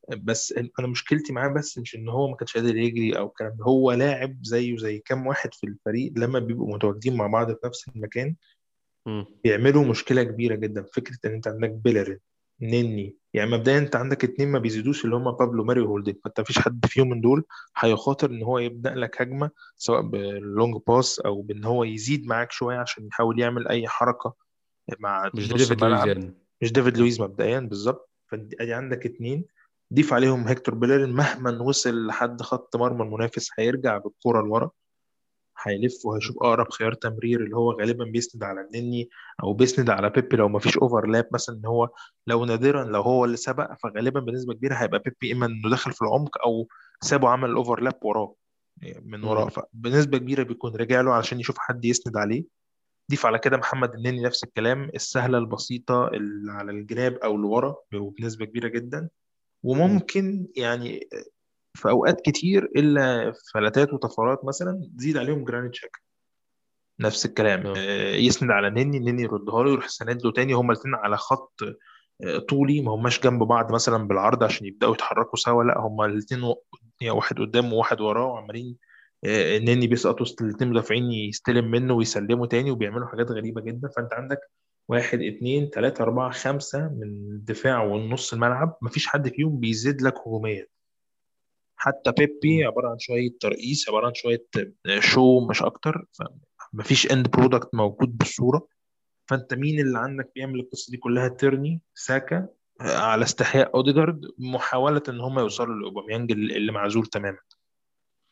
[0.09, 3.65] بس أنا مشكلتي معاه بس مش إن هو ما كانش قادر يجري أو الكلام ده.
[3.65, 7.89] هو لاعب زيه زي كام واحد في الفريق لما بيبقوا متواجدين مع بعض في نفس
[7.97, 8.36] المكان.
[9.45, 10.82] بيعملوا مشكلة كبيرة جدا.
[10.82, 12.19] فكرة إن أنت عندك بيلرين
[12.63, 16.58] نني يعني مبدئيا أنت عندك اتنين ما بيزيدوش اللي هم بابلو ماري وهولدنج فأنت مفيش
[16.58, 17.45] حد فيهم من دول
[17.76, 22.52] هيخاطر إن هو يبدأ لك هجمة سواء بال long pass أو بإن هو يزيد معاك
[22.52, 24.34] شوية عشان يحاول يعمل أي حركة
[24.99, 26.34] مع مش ديفيد لويز يعني.
[26.63, 28.10] مش ديفيد لويز مبدئيا بالظبط.
[28.26, 29.45] فآدي عندك اتنين
[29.95, 34.71] ضيف عليهم هيكتور بيلرين مهما وصل لحد خط مرمى المنافس هيرجع بالكرة لورا
[35.63, 39.09] هيلف وهيشوف أقرب خيار تمرير اللي هو غالبا بيسند على النني
[39.43, 41.91] أو بيسند على بيبي لو ما فيش overlap مثلا إن هو
[42.26, 46.03] لو نادرا لو هو اللي سبق فغالبا بنسبة كبيرة هيبقى بيبي إما إنه دخل في
[46.03, 46.69] العمق أو
[47.03, 48.35] سابه عمل ال overlap وراه
[48.83, 49.49] يعني من وراه.
[49.49, 52.45] فبنسبة كبيرة بيكون رجع له علشان يشوف حد يسند عليه
[53.11, 58.45] ضيف على كده محمد النني نفس الكلام السهلة البسيطة اللي على الجناب أو لورا وبنسبة
[58.45, 59.09] كبيرة جدا.
[59.62, 61.08] وممكن يعني
[61.75, 66.00] في أوقات كتير إلا فلتات وطفرات مثلا تزيد عليهم جرانيت شاكا
[67.00, 67.66] نفس الكلام.
[67.66, 67.75] آه.
[67.76, 70.52] آه، يسند على نني نني يردها له يروح ساند له تاني.
[70.52, 71.62] هما الاثنين على خط
[72.25, 72.80] آه، طولي.
[72.80, 75.64] ما هماش جنب بعض مثلا بالعرض عشان يبدأوا يتحركوا سوا.
[75.64, 76.54] لا هما الاثنين
[77.00, 78.76] يعني واحد قدام وواحد وراه وعمالين
[79.25, 83.88] آه، النني بيسقط وسط الاثنين مدافعين يستلم منه ويسلمه تاني وبيعملوا حاجات غريبة جدا.
[83.96, 84.38] فأنت عندك
[84.91, 88.79] واحد اتنين تلاتة أربعة خمسة من الدفاع والنص الملعب.
[88.83, 90.67] مفيش حد فيهم بيزيد لك هجوميا.
[91.76, 92.65] حتى بيبي.
[92.65, 94.47] عبارة عن شوية ترقيص عبارة عن شوية
[94.99, 96.05] شو مش أكتر.
[96.13, 98.67] فمفيش end product موجود بالصورة.
[99.26, 102.49] فأنت مين اللي عندك بيعمل القصة دي كلها؟ تيرني ساكا
[102.81, 107.39] آه، على استحياء أوديجارد محاولة إن هم يوصلوا لأوباميانج اللي معزول تماما.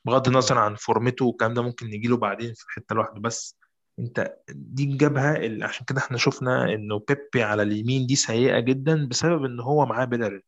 [0.04, 3.20] بغض النظر عن فورمته والكلام ده ممكن نجيله بعدين في حتة لوحده.
[3.20, 3.57] بس
[3.98, 9.06] انت دي الجبهة اللي عشان كده إحنا شفنا انه بيبي على اليمين دي سيئة جدا
[9.08, 10.42] بسبب ان هو معاه بيلارين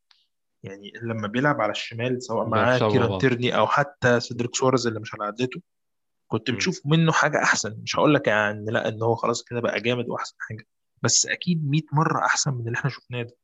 [0.63, 5.15] يعني لما بيلعب على الشمال سواء معاه كيران تيرني أو حتى سيدريك سواريس اللي مش
[5.15, 5.61] على رجله
[6.29, 6.51] كنت.
[6.51, 7.77] بتشوف منه حاجة أحسن.
[7.83, 10.67] مش هقول لك يعني لا إن هو خلاص كده بقى جامد وأحسن حاجة
[11.03, 13.37] بس أكيد 100 مرة أحسن من اللي إحنا شفناه ده.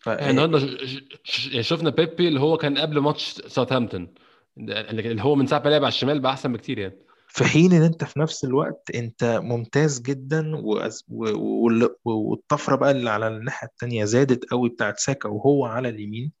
[0.00, 4.14] ف النهارده ش- ش- ش- يعني شفنا بيبي اللي هو كان قبل ماتش ساوثهامبتون
[4.58, 6.96] اللي هو من ساعة ما لعب على الشمال بقى أحسن بكتير يعني.
[7.32, 12.76] في حين إن أنت في نفس الوقت أنت ممتاز جدا وأز- و- و- و- والطفرة
[12.76, 16.32] بقى اللي على الناحية التانية زادت قوي بتاعت ساكا وهو على اليمين.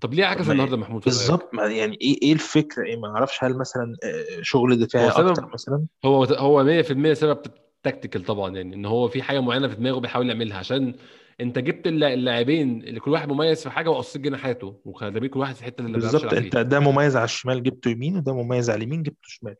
[0.00, 3.96] طب ليه عكس النهارده محمود؟ بالظبط يعني إيه إيه الفكرة؟ إيه ما أعرفش هل مثلا
[4.04, 7.42] آه، شغل دفاعي أكتر مثلا؟ هو هو 100% سبب
[7.82, 10.94] تكتيكال طبعا يعني إن هو في حاجة معينة في دماغه بيحاول يعملها عشان
[11.40, 15.54] أنت جبت الل- اللاعبين اللي كل واحد مميز في حاجة وقصيت جناحاته وخلي كل واحد
[15.54, 19.02] في الحتة اللي بالظبط أنت ده مميز على الشمال جبته يمين وده مميز على اليمين
[19.02, 19.54] جبته شمال.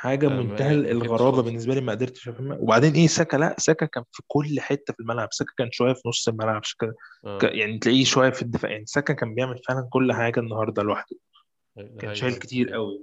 [0.00, 2.56] حاجة آه، منتهى فهمتش الغرابة بالنسبة لي ما قدرتش أفهمها.
[2.60, 5.28] وبعدين إيه ساكا لأ ساكا كان في كل حتة في الملعب.
[5.32, 7.38] ساكا كان شوية في نص الملعب ك- آه.
[7.42, 8.70] يعني تلاقيه شوية في الدفاع.
[8.70, 11.16] يعني ساكا كان بيعمل فعلا كل حاجة النهارده لوحده.
[11.76, 13.00] ده كان شايل كتير قوي.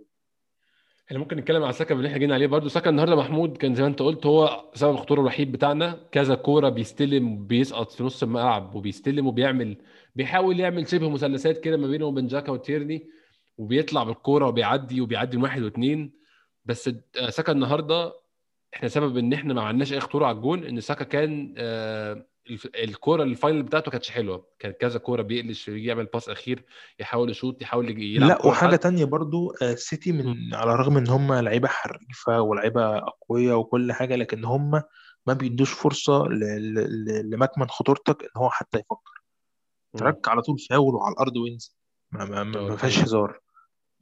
[1.07, 3.81] إحنا ممكن نتكلم على ساكا اللي إحنا جينا عليه برضو ساكا النهارده محمود كان زي
[3.83, 5.99] ما أنت قلت هو سبب الخطورة الوحيد بتاعنا.
[6.11, 9.77] كذا كورة بيستلم وبيسقط في نص الملعب وبيستلم وبيعمل
[10.15, 13.09] بيحاول يعمل شبه مثلثات كده ما بينه وبين جاكا وتيرني
[13.57, 16.24] وبيطلع بالكورة وبيعدي وبيعدي من واحد واثنين
[16.65, 18.13] بس آه، ساكا النهارده
[18.75, 22.25] إحنا سبب إن إحنا ما عملناش أي خطورة على الجون إن ساكا كان آه،
[22.65, 24.47] الكورة ال final بتاعته كانتش حلوة.
[24.59, 26.63] كان كذا كورة بيقلش يعمل pass أخير
[26.99, 30.17] يحاول يشوط يحاول يلعب لا لحد تانية برضو آه، السيتي مم.
[30.19, 34.71] من على الرغم إن هم لعيبة حريفة ولعيبة أقوياء وكل حاجة لكن هم
[35.27, 35.73] ما بيدوش
[37.05, 39.21] ل- لمكمن خطورتك إن هو حتى يفكر.
[39.97, 41.71] تك على طول فاول وعلى الأرض وينزل.
[42.11, 43.39] ما, ما, ما فيهاش هزار.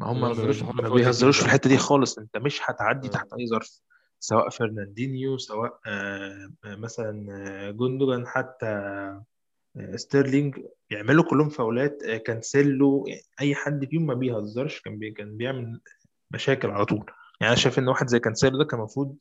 [0.04, 2.18] ما هم ما بيهزروش ما بيهزروش في جدا الحتة دي خالص.
[2.18, 3.12] انت مش هتعدي آه.
[3.12, 3.82] تحت أي ظرف
[4.20, 8.66] سواء فرناندينيو سواء آه، آه، مثلا آه، جوندوجان حتى
[9.78, 10.60] آه، ستيرلينج.
[10.90, 15.82] بيعملوا كلهم فاولات آه، كانسيلو يعني أي حد فيهم ما بيهزرش كان بي كان بيعمل
[16.32, 17.06] مشاكل على طول.
[17.42, 19.18] يعني أنا شايف إن واحد زي كانسيلو ده كان المفروض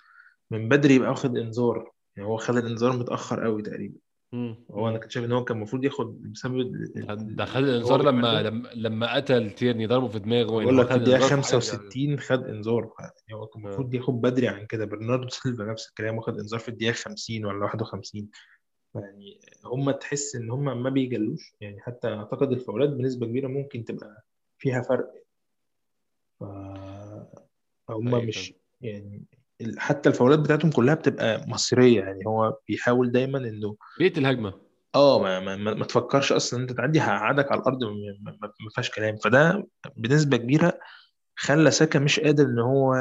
[0.51, 1.93] من بدري يبقى واخد إنذار.
[2.17, 3.99] يعني هو خد الإنذار متأخر قوي تقريبا.
[4.33, 4.57] مم.
[4.71, 4.99] هو أنا.
[4.99, 6.73] كنت شايف إن هو كان المفروض ياخد بسبب
[7.37, 10.91] ده خد الانذار لما لما لما قتل تيرني ضربه في دماغه يعني بقول لك خد
[10.93, 11.61] في الدقيقه الانذار في حاجة.
[11.61, 12.93] 65 خد إنذار.
[13.01, 13.67] يعني هو كان آه.
[13.67, 14.85] المفروض ياخد بدري عن كده.
[14.85, 18.29] برناردو سيلفا نفس الكلام واخد إنذار في الدقيقة 50 ولا 51
[18.95, 21.53] يعني هم تحس إن هم ما بيجلوش.
[21.61, 24.25] يعني حتى أعتقد الفاولات بنسبة كبيرة ممكن تبقى
[24.59, 25.11] فيها فرق.
[26.41, 26.45] ف-
[27.89, 29.23] حقيقي فعلا مش يعني
[29.79, 34.53] حتى الفاولات بتاعتهم كلها بتبقى مصيرية يعني هو بيحاول دايما إنه بيقتل هجمه
[34.95, 37.85] آه ما, ما, ما ما تفكرش أصلا إن أنت تعدي هقعدك على الأرض
[38.61, 39.17] ما فيهاش كلام.
[39.17, 40.79] فده بنسبة كبيرة
[41.37, 42.95] خلى ساكا مش قادر إن هو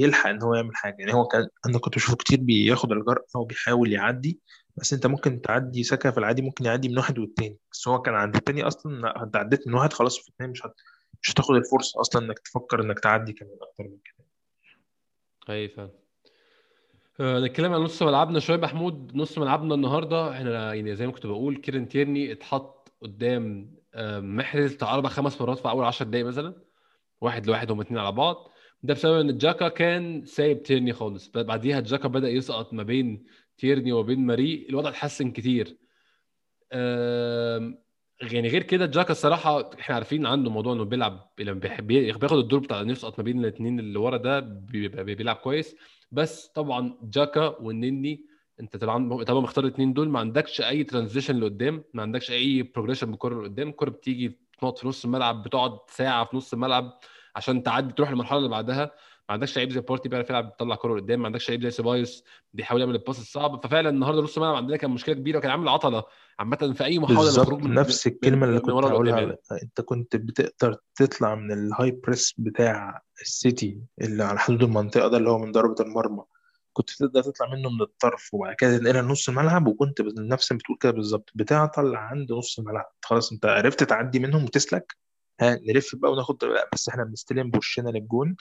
[0.00, 0.96] يلحق إن هو يعمل حاجة.
[0.98, 4.40] يعني هو كان أنا كنت بشوفه كتير بياخد الجرأة هو بيحاول يعدي
[4.76, 7.58] بس أنت ممكن تعدي ساكا في العادي ممكن يعدي من واحد والتاني.
[7.72, 10.66] بس هو كان عند التاني أصلا لا، أنت عديت من واحد خلاص في التاني مش
[10.66, 10.74] هت...
[11.22, 14.25] مش هتاخد الفرصة أصلا إنك تفكر إنك تعدي كمان أكتر من كده.
[15.48, 15.90] حقيقي فعلا.
[17.20, 18.40] آه، نتكلم عن نص ملعبنا.
[18.40, 23.76] شوية محمود نص ملعبنا النهارده إحنا يعني زي ما كنت بقول كيران تيرني اتحط قدام
[23.94, 26.54] آه، محرز بتاع أربع خمس مرات في أول 10 دقايق مثلا.
[27.20, 28.50] واحد لواحد هما اتنين على بعض.
[28.82, 31.28] ده بسبب إن جاكا كان سايب تيرني خالص.
[31.28, 33.26] بعديها جاكا بدأ يسقط ما بين
[33.58, 34.66] تيرني وبين ماري.
[34.70, 35.76] الوضع اتحسن كتير.
[38.22, 42.80] يعني غير كده جاكا الصراحة إحنا عارفين عنده موضوع إنه بيلعب لما بياخد الدور بتاع
[42.80, 45.76] يسقط ما بين الاثنين اللي ورا ده بيلعب كويس.
[46.12, 48.26] بس طبعا جاكا والنني
[48.60, 50.08] أنت طبعا طبعا مختار الاثنين دول.
[50.08, 53.68] ما عندكش أي transition لقدام ما عندكش أي progression بالكره لقدام.
[53.68, 56.98] الكره بتيجي تنط في نص الملعب بتقعد ساعة في نص الملعب
[57.36, 58.90] عشان تعدي تروح للمرحلة اللي بعدها.
[59.28, 61.20] ما عندكش لعيب زي بارتي بيعرف يلعب بيطلع كره لقدام.
[61.20, 63.64] ما عندكش لعيب زي سيبايوس بيحاول يعمل ال pass الصعب.
[63.64, 66.04] ففعلا النهارده نص الملعب عندنا كان مشكلة كبيرة وكان عامل عطلة
[66.38, 69.36] عامة في أي محاولة للخروج بالظبط من نفس الكلمة اللي كنت هقولها.
[69.62, 75.16] أنت كنت بتقدر تطلع من ال high press بتاع السيتي اللي على حدود المنطقة ده
[75.16, 76.22] اللي هو من ضربة المرمى.
[76.72, 80.78] كنت تقدر تطلع منه من الطرف وبعد كده تنقلها لنص الملعب وكنت نفس ما بتقول
[80.80, 81.30] كده بالظبط.
[81.34, 82.92] بتعطل عند نص الملعب.
[83.02, 84.96] خلاص أنت عرفت تعدي منهم وتسلك.
[85.40, 88.36] ها نلف بقى وناخد لا بس إحنا بنستلم بوشنا للجون.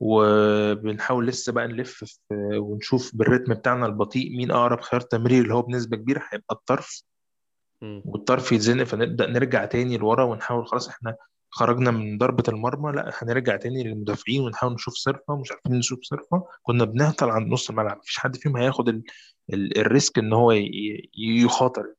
[0.00, 2.16] وبنحاول لسه بقى نلف في
[2.58, 7.02] ونشوف بالريتم بتاعنا البطيء مين أقرب خيار تمرير اللي هو بنسبة كبيرة هيبقى الطرف.
[7.82, 11.16] والطرف يتزنق فنبدأ نرجع تاني لورا ونحاول خلاص إحنا
[11.50, 16.44] خرجنا من ضربة المرمى لا هنرجع تاني للمدافعين ونحاول نشوف صرفة مش عارفين نشوف صرفة
[16.62, 19.02] كنا بنهطل عند نص الملعب مفيش حد فيهم هياخد ال...
[19.52, 19.78] ال...
[19.78, 21.10] الريسك إن هو ي...
[21.18, 21.94] يخاطر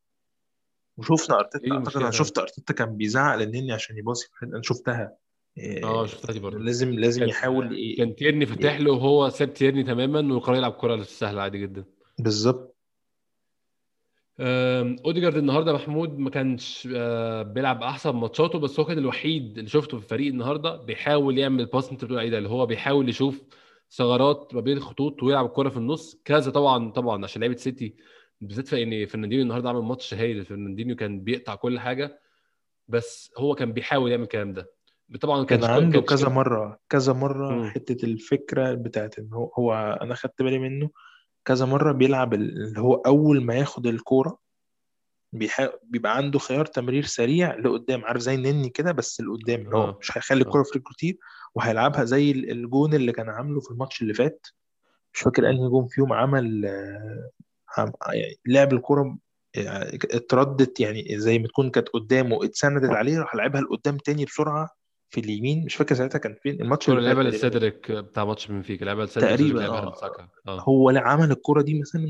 [0.98, 4.30] وشفنا أرتيتا إيه أعتقد أنا شفت أرتيتا كان بيزعق للنني عشان يباصي.
[4.44, 5.16] أنا شفتها
[5.58, 6.06] آه إيه...
[6.06, 7.96] شفتها دي برضو لازم لازم يحاول.
[7.98, 8.84] كان تيرني فتح ي...
[8.84, 11.86] له وهو ساب تيرني تماما وقرر يلعب كره سهلة عادي جدا.
[12.20, 12.72] بالظبط.
[14.40, 19.98] أوديجارد النهارده محمود ما كانش آه، بيلعب أحسن ماتشاته بس هو كان الوحيد اللي شفته
[19.98, 23.44] في الفريق النهارده بيحاول يعمل اللي انت بتقول عليه ده؟ اللي هو بيحاول يشوف
[23.92, 26.22] ثغرات ما بين الخطوط ويلعب الكره في النص.
[26.26, 27.96] كذا طبعا طبعا عشان لعيبة سيتي
[28.42, 32.20] بالذات في إن فرناندينيو النهارده عمل ماتش هايل فرناندينيو كان بيقطع كل حاجة
[32.88, 34.72] بس هو كان بيحاول يعمل الكلام ده.
[35.22, 37.70] طبعا كان عنده كانش كذا مرة كذا مرة مم.
[37.70, 40.90] حتة الفكرة بتاعت إن هو هو أنا خدت بالي منه
[41.46, 44.38] كذا مرة بيلعب ال- اللي هو أول ما ياخد الكورة
[45.34, 45.70] بيحا...
[45.84, 49.98] بيبقى عنده خيار تمرير سريع لقدام عارف زي النني كده بس لقدام ان هو آه.
[50.02, 50.46] مش هيخلي آه.
[50.46, 51.18] الكرة في رجله كتير
[51.56, 54.48] وهيلعبها زي ال- الجون اللي كان عامله في الماتش اللي فات.
[55.14, 55.50] مش فاكر.
[55.50, 59.18] أنهي جون فيهم عمل آه، يعني لعب الكرة
[59.58, 64.70] آه، اتردت يعني زي ما تكون كانت قدامه اتسندت عليه راح لعبها لقدام تاني بسرعة.
[65.12, 69.06] في اليمين مش فاكر ساعتها كان فين الماتش اللي لعبها لسيدريك بتاع ماتش بنفيكا لعبها
[69.06, 72.06] لسيدريك تقريبا لساكا آه هو عمل الكرة دي مثلا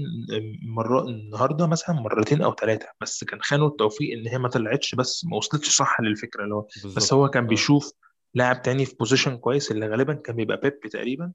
[0.68, 5.26] مرة النهارده مثلا مرتين أو ثلاثة بس كان خانه التوفيق إن هي ما طلعتش بس
[5.26, 7.48] ما وصلتش صح للفكرة اللي هو بس هو كان آه.
[7.48, 7.92] بيشوف
[8.34, 11.32] لاعب تاني في position كويس اللي غالبا كان بيبقى بيبي تقريبا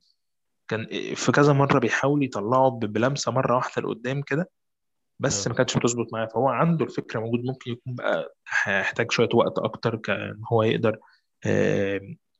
[0.68, 4.50] كان في كذا مرة بيحاول يطلعه ب- بلمسة مرة واحدة لقدام كده
[5.20, 5.50] بس آه.
[5.50, 6.26] ما كانتش بتظبط معاه.
[6.26, 10.98] فهو عنده الفكرة موجود ممكن يكون بقى هيحتاج شوية وقت أكتر كان هو يقدر آه،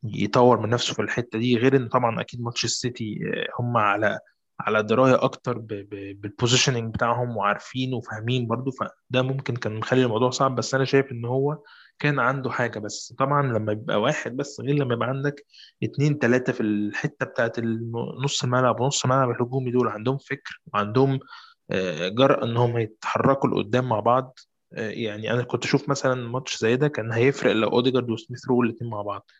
[0.03, 4.19] يطور من نفسه في الحتة دي غير إن طبعا أكيد ماتش السيتي آه، هم على
[4.59, 10.55] على دراية أكتر بال positioning بتاعهم وعارفين وفاهمين برضو فده ممكن كان مخلي الموضوع صعب
[10.55, 11.57] بس أنا شايف إن هو
[11.99, 13.13] كان عنده حاجة بس.
[13.17, 15.45] طبعا لما يبقى واحد بس غير لما يبقى عندك
[15.83, 17.59] اتنين تلاتة في الحتة بتاعت
[18.23, 21.19] نص الملعب ونص الملعب الهجومي دول عندهم فكر وعندهم
[21.71, 26.57] آه، جرأة ان هم يتحركوا لقدام مع بعض آه، يعني أنا كنت أشوف مثلا ماتش
[26.57, 29.31] زي ده كان هيفرق لو أوديجارد وسميث رو الاثنين مع بعض.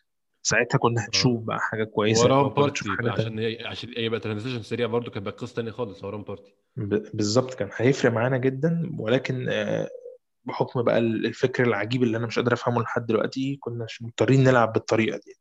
[0.42, 1.06] ساعتها كنا آه.
[1.06, 3.12] هنشوف بقى حاجة كويسة نشوف بارتي تانية.
[3.12, 6.56] عشان هي عشان يبقى transition سريع برضو كان بقى قصة تانية خالص وراهم بارتي.
[7.13, 9.90] بالظبط كان هيفرق معانا جدا ولكن آه،
[10.46, 15.18] بحكم بقى الفكر العجيب اللي أنا مش قادر أفهمه لحد دلوقتي كنا مضطرين نلعب بالطريقة
[15.26, 15.34] دي.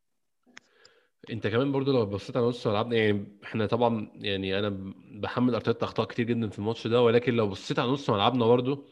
[1.31, 5.85] أنت كمان برضو لو بصيت على نص ملعبنا يعني إحنا طبعا يعني أنا بحمل أرتيتا
[5.85, 8.85] أخطاء كتير جدا في الماتش ده ولكن لو بصيت على نص ملعبنا برضو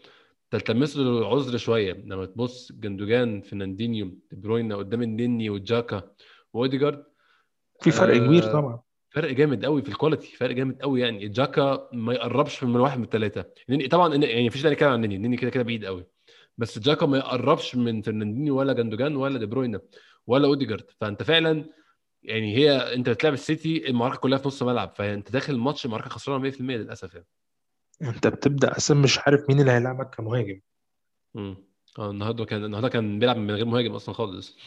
[0.51, 1.93] تلتمس له العذر شوية.
[1.93, 6.12] لما تبص جندوجان فرناندينيو دي بروين قدام النني وجاكا
[6.53, 7.03] واوديجارد
[7.81, 8.79] في فرق كبير آه طبعا.
[9.10, 11.27] فرق جامد قوي في ال quality فرق جامد قوي يعني.
[11.27, 13.45] جاكا ما يقربش من واحد من الثلاثه
[13.91, 15.15] طبعا يعني مفيش داعي نتكلم عن النني.
[15.15, 16.05] النني كده كده بعيد قوي.
[16.58, 19.79] بس جاكا ما يقربش من فرناندينيو ولا جندوجان ولا دي بروين
[20.27, 21.65] ولا اوديجارد فأنت فعلا
[22.23, 24.93] يعني هي أنت بتلعب السيتي المعركة كلها في نص ملعب.
[24.95, 27.27] فأنت داخل الماتش المعركة خسرانة 100% للأسف يعني.
[28.01, 30.62] انت بتبدأ أصلا مش عارف مين اللي هيلعبك كمهاجم.
[31.36, 31.58] امم
[31.99, 34.58] آه النهارده كان النهارده كان بيلعب من غير مهاجم أصلا خالص.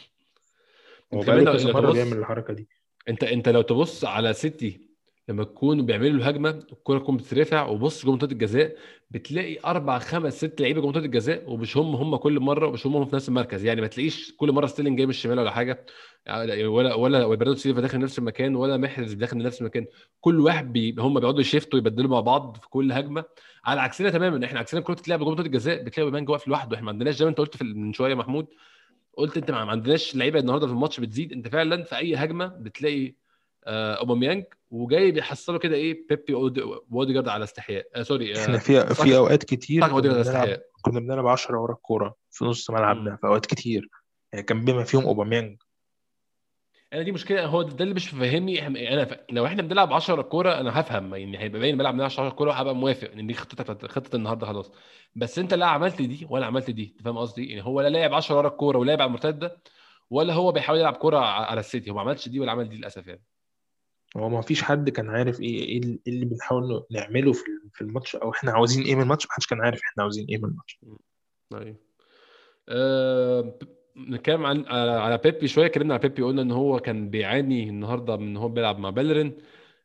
[1.14, 2.68] هو بقاله كذا مرة بيعمل الحركة دي.
[3.08, 4.87] انت أنت لو تبص على سيتي
[5.28, 8.76] لما تكونوا بيعملوا الهجمه الكورة تكون بتترفع وبص جوه منطقه الجزاء
[9.10, 12.96] بتلاقي أربع خمس ست لعيبة جوه منطقه الجزاء ومش هم هم كل مرة ومش هم
[12.96, 13.64] هم في نفس المركز.
[13.64, 15.86] يعني ما تلاقيش كل مرة ستيلينج جاي من الشمال ولا حاجة.
[16.26, 19.86] يعني ولا ولا وبرناردو سيلفا داخل نفس المكان ولا محرز داخل نفس المكان.
[20.20, 23.24] كل واحد بي هم بيقعدوا ي shift وا يبدلوا مع بعض في كل هجمة.
[23.64, 26.76] على عكسنا تماما إحنا عكسنا الكورة بتتلعب جوه منطقه الجزاء بتلاقي أوباميانج واقف لوحده.
[26.76, 28.46] إحنا ما عندناش زي ما أنت قلت من شوية محمود
[29.16, 31.32] قلت أنت ما عندناش لعيبة النهارده في الماتش بتزيد.
[31.32, 33.12] أنت فعلا في أي هجمة بتلاقي آه،
[33.66, 36.34] أوباميانج وجاي بيحصلوا كده إيه بيبي
[36.90, 37.86] واوديجارد على استحياء.
[37.94, 41.72] آه سوري إحنا آه في في ساكا أوقات كتير كنا بنلعب كنا بنلعب 10 ورا
[41.72, 43.88] الكورة في نص ملعبنا في أوقات كتير.
[44.32, 45.56] يعني كان بما فيهم أوباميانج.
[46.92, 48.66] أنا دي مشكلة هو ده اللي مش فاهمني.
[48.66, 49.14] أنا ف...
[49.30, 51.14] لو إحنا بنلعب 10 كوره أنا هفهم.
[51.14, 54.72] يعني هيبقى باين بلعب 10 كوره هبقى موافق إن دي خطتك خطة النهارده خلاص.
[55.16, 58.14] بس أنت لا عملت دي ولا عملت دي أنت فاهم قصدي؟ يعني هو لا لاعب
[58.14, 59.58] 10 ورا الكورة ولا لاعب على المرتدة
[60.10, 61.90] ولا هو بيحاول يلعب كورة على السيتي.
[61.90, 63.22] هو ما عملش دي ولا عمل دي للأسف يعني.
[64.16, 67.80] هو ما فيش حد كان عارف إيه إيه اللي إيه اللي بنحاول نعمله في في
[67.80, 70.44] الماتش أو إحنا عاوزين إيه من الماتش؟ ما حدش كان عارف إحنا عاوزين إيه من
[70.44, 70.80] الماتش.
[71.54, 71.76] أيوه
[73.98, 78.16] نتكلم عن على على بيبي شوية اتكلمنا على بيبي قلنا إن هو كان بيعاني النهارده
[78.16, 79.32] من إن هو بيلعب مع بيلرين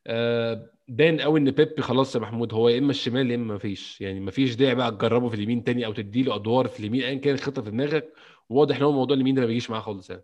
[0.08, 0.70] أه...
[0.88, 4.02] باين قوي إن بيبي خلاص يا محمود هو يا إما الشمال يا إما ما فيش.
[4.02, 7.16] يعني ما فيش داعي بقى تجربه في اليمين تاني أو تديله أدوار في اليمين ايا
[7.20, 8.14] كان الخطه في دماغك
[8.50, 10.24] واضح إن هو موضوع اليمين ده ما بيجيش معاه خالص يعني.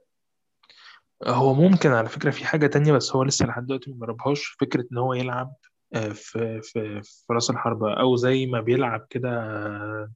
[1.28, 4.46] هو ممكن على فكرة في حاجة تانية بس هو لسه لحد دلوقتي ما جربهاش.
[4.60, 5.54] فكرة إن هو يلعب
[5.94, 10.12] آه، في في في راس الحربة أو زي ما بيلعب كده آه،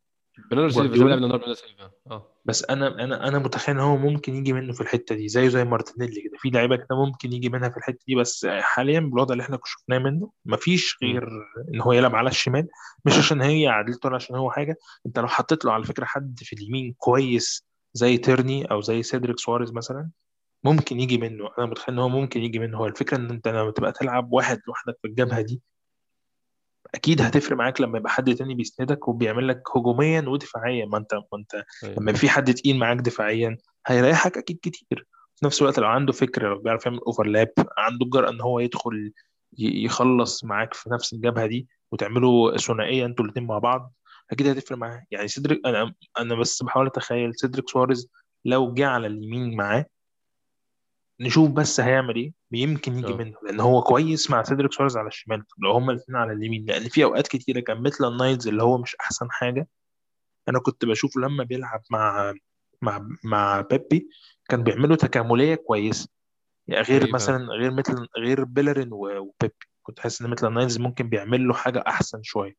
[0.51, 1.91] برناردو سيلفا زي ما لعب برناردو سيلفا.
[2.11, 2.29] آه.
[2.45, 5.63] بس أنا أنا أنا متخيل إن هو ممكن يجي منه في الحتة دي زيه زي
[5.63, 6.37] مارتينيلي كده.
[6.37, 9.99] في لعيبة كده ممكن يجي منها في الحتة دي بس حاليا بالوضع اللي إحنا شفناه
[9.99, 11.09] منه مفيش مم.
[11.11, 11.27] غير
[11.73, 12.67] إن هو يلعب على الشمال.
[13.05, 14.77] مش عشان هي عدلته ولا عشان هو حاجة.
[15.05, 19.39] أنت لو حطيت له على فكرة حد في اليمين كويس زي تيرني أو زي سيدريك
[19.39, 20.09] سواريز مثلا
[20.63, 21.49] ممكن يجي منه.
[21.57, 22.77] أنا متخيل إن هو ممكن يجي منه.
[22.77, 25.61] هو الفكرة إن أنت لما تبقى تلعب واحد لوحدك في الجبهة دي
[26.95, 30.85] أكيد هتفرق معاك لما يبقى حد تاني بيسندك وبيعمل لك هجوميا ودفاعيا.
[30.85, 31.95] ما انت ما أنت أيوه.
[31.99, 35.07] لما في حد تقيل معاك دفاعيا هيريحك أكيد كتير.
[35.35, 39.11] في نفس الوقت لو عنده فكرة لو بيعرف يعمل overlap عنده الجرأة إن هو يدخل
[39.57, 43.93] يخلص معاك في نفس الجبهة دي وتعملوا ثنائية أنتوا الاثنين مع بعض
[44.31, 45.03] أكيد هتفرق معاه.
[45.11, 48.09] يعني سيدريك أنا أنا بس بحاول أتخيل سيدريك سواريز
[48.45, 49.85] لو جه على اليمين معاه
[51.19, 52.33] نشوف بس هيعمل إيه.
[52.51, 53.15] يمكن يجي آه.
[53.15, 56.89] منه لأن هو كويس مع سيدريك سواريز على الشمال لو هما الاثنين على اليمين لأن
[56.89, 59.67] في أوقات كتيرة كان ميتلاند نايلز اللي هو مش أحسن حاجة.
[60.49, 62.33] أنا كنت بشوفه لما بيلعب مع
[62.81, 64.09] مع مع بيبي
[64.49, 66.09] كان بيعملوا تكاملية كويسة.
[66.67, 67.13] يعني غير فعلا.
[67.13, 69.55] مثلا غير ميتلاند غير بيلرين وبيبي.
[69.83, 72.55] كنت حاسس إن ميتلاند نايلز ممكن بيعمل له حاجة أحسن شوية.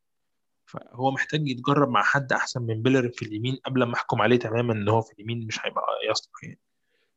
[0.66, 4.72] فهو محتاج يتجرب مع حد أحسن من بيلرين في اليمين قبل ما أحكم عليه تماما
[4.72, 6.60] إن هو في اليمين مش هيبقى يصلح يعني.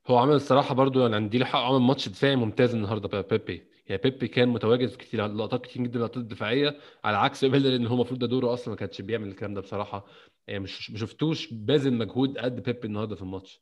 [0.07, 3.67] هو عمل الصراحة برضو يعني عندي له حق عمل ماتش دفاعي ممتاز النهارده بقى بيبي.
[3.87, 7.87] يعني بيبي كان متواجد في كتير لقطات كتير جدا لقطات دفاعية على عكس بيلر ان
[7.87, 10.05] هو المفروض ده دوره أصلا ما كانش بيعمل الكلام ده بصراحة.
[10.47, 13.61] يعني مش ما شفتوش باذل مجهود قد بيبي النهارده في الماتش.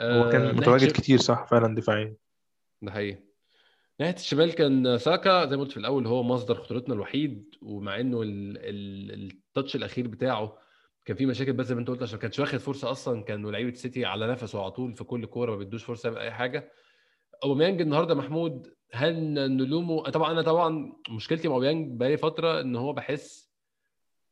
[0.00, 0.92] هو آه كان ناحية متواجد شم...
[0.92, 2.16] كتير صح؟ فعلا دفاعيا.
[2.82, 3.18] ده حقيقي.
[4.00, 8.22] ناحية الشمال كان ساكا زي ما قلت في الأول هو مصدر خطورتنا الوحيد ومع إنه
[8.22, 8.58] ال...
[8.58, 9.30] ال...
[9.30, 10.58] التاتش الأخير بتاعه
[11.04, 13.50] كان في مشاكل بس زي ما انت قلت عشان ما كانش واخد فرصة أصلا كانوا
[13.52, 16.72] لعيبة السيتي على نفسه على طول في كل كورة ما بيدوش فرصة يعمل أي حاجة.
[17.44, 19.14] أوباميانج النهارده محمود هل
[19.56, 20.02] نلومه.
[20.02, 23.52] طبعا أنا طبعا مشكلتي مع أوباميانج بقالي فترة إن هو بحس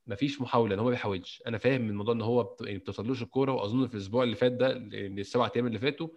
[0.06, 1.42] مفيش محاولة إن هو ما بيحاولش.
[1.46, 2.61] أنا فاهم من الموضوع إن هو بت...
[2.61, 6.09] يعني بتوصلوش الكورة وأظن في الأسبوع اللي فات ده يعني السبع أيام اللي فاتوا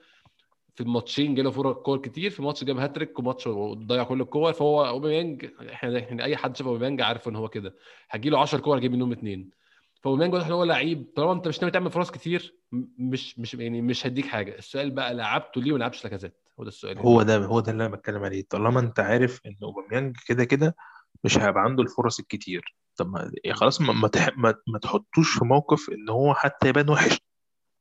[0.76, 2.30] في الماتشين جاله كور كتير.
[2.30, 4.54] في ماتش جاب هاتريك وماتش ضيع كل الكور.
[4.54, 7.76] فهو أوباميانج إحنا أي حد شاف أوباميانج عارف إن هو كده.
[8.10, 9.63] هجي له 10 كور هجيب منهم اثنين
[10.04, 12.56] فاوباميانج واضح ان هو لعيب طالما انت مش ناوي تعمل فرص كتير
[12.98, 14.58] مش مش يعني مش هديك حاجة.
[14.58, 17.86] السؤال بقى لعبته ليه وما لعبش لاكازيت؟ هو ده السؤال هو ده هو ده اللي
[17.86, 18.46] أنا بتكلم عليه.
[18.50, 20.76] طالما انت عارف إن أوباميانج كده كده
[21.24, 22.76] مش هيبقى عنده الفرص الكتير.
[22.96, 24.38] طب ما يعني خلاص ما ما, تح...
[24.38, 27.20] ما ما تحطوش في موقف إن هو حتى يبان وحش.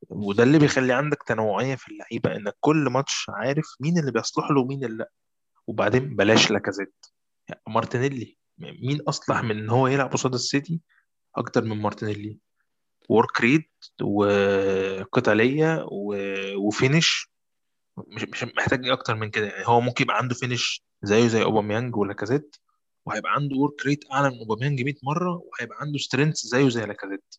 [0.09, 4.61] وده اللي بيخلي عندك تنوعية في اللعيبة إنك كل ماتش عارف مين اللي بيصلح له
[4.61, 5.11] ومين اللي لأ.
[5.67, 7.07] وبعدين بلاش لاكازيت.
[7.49, 10.81] يعني مارتينيلي مين أصلح من إن هو يلعب قصاد السيتي
[11.37, 12.39] أكتر من مارتينيلي.
[13.09, 13.71] work rate
[14.03, 16.17] وقتالية و...
[16.57, 17.31] و finish
[18.09, 19.47] مش مش محتاج أكتر من كده.
[19.47, 22.57] يعني هو ممكن يبقى عنده finish زيه زي اوباميانج ولاكازيت
[23.07, 27.35] وهيبقى عنده work rate أعلى من اوباميانج 100 مرة وهيبقى عنده strength زيه زي لاكازيت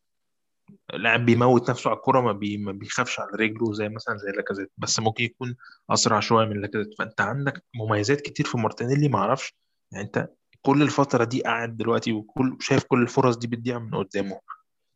[0.94, 2.58] لاعب بيموت نفسه على الكوره ما, بي...
[2.58, 5.56] ما بيخافش على رجله زي مثلا زي لاكازيت بس ممكن يكون
[5.90, 9.56] أسرع شوية من لاكازيت فأنت عندك مميزات كتير في مارتينيلي ما أعرفش.
[9.92, 10.30] يعني أنت
[10.66, 14.40] كل الفترة دي قاعد دلوقتي وكل شايف كل الفرص دي بتضيع من قدامه.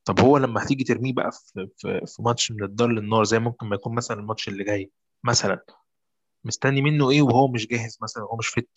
[0.06, 3.68] طب هو لما هتيجي ترميه بقى في في, في ماتش من الدار للنار زي ممكن
[3.68, 4.92] ما يكون مثلا الماتش اللي جاي
[5.24, 5.60] مثلا
[6.44, 8.68] مستني منه إيه وهو مش جاهز مثلا هو مش fit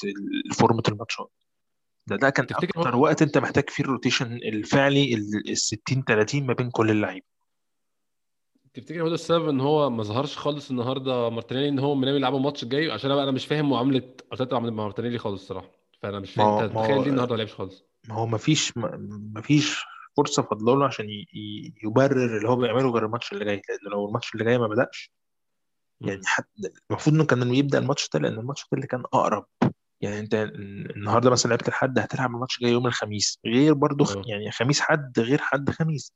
[0.51, 1.33] لفورمة الماتشات
[2.07, 6.47] ده ده كان تفتكر أكتر وقت أنت محتاج فيه ال rotation الفعلي ال 60 30
[6.47, 7.27] ما بين كل اللعيبة.
[8.75, 12.39] تفتكر هو ده السبب إن هو ما ظهرش خالص النهارده مارتينيلي إن هو ناوي يلعبوا
[12.39, 15.80] الماتش الجاي عشان أنا مش فاهم معاملة أرتيتا مع مارتينيلي خالص الصراحة.
[16.03, 17.85] فانا مش فاهم انت تتخيل هو ليه النهارده ما لعبش خالص.
[18.09, 19.85] ما هو ما فيش ما فيش
[20.17, 21.07] فرصة فاضلة له عشان
[21.85, 25.13] يبرر اللي هو بيعمله غير الماتش اللي جاي لأن لو الماتش اللي جاي ما بدأش
[26.01, 26.21] يعني.
[26.25, 26.49] حتى
[26.91, 29.47] المفروض إنه كان يبدأ الماتش ده لأن الماتش ده اللي كان أقرب.
[30.01, 34.23] يعني أنت النهارده مثلا لعبت الحد هتلعب الماتش جاي يوم الخميس غير برضو خ- آه.
[34.27, 36.13] يعني خميس حد غير حد خميس.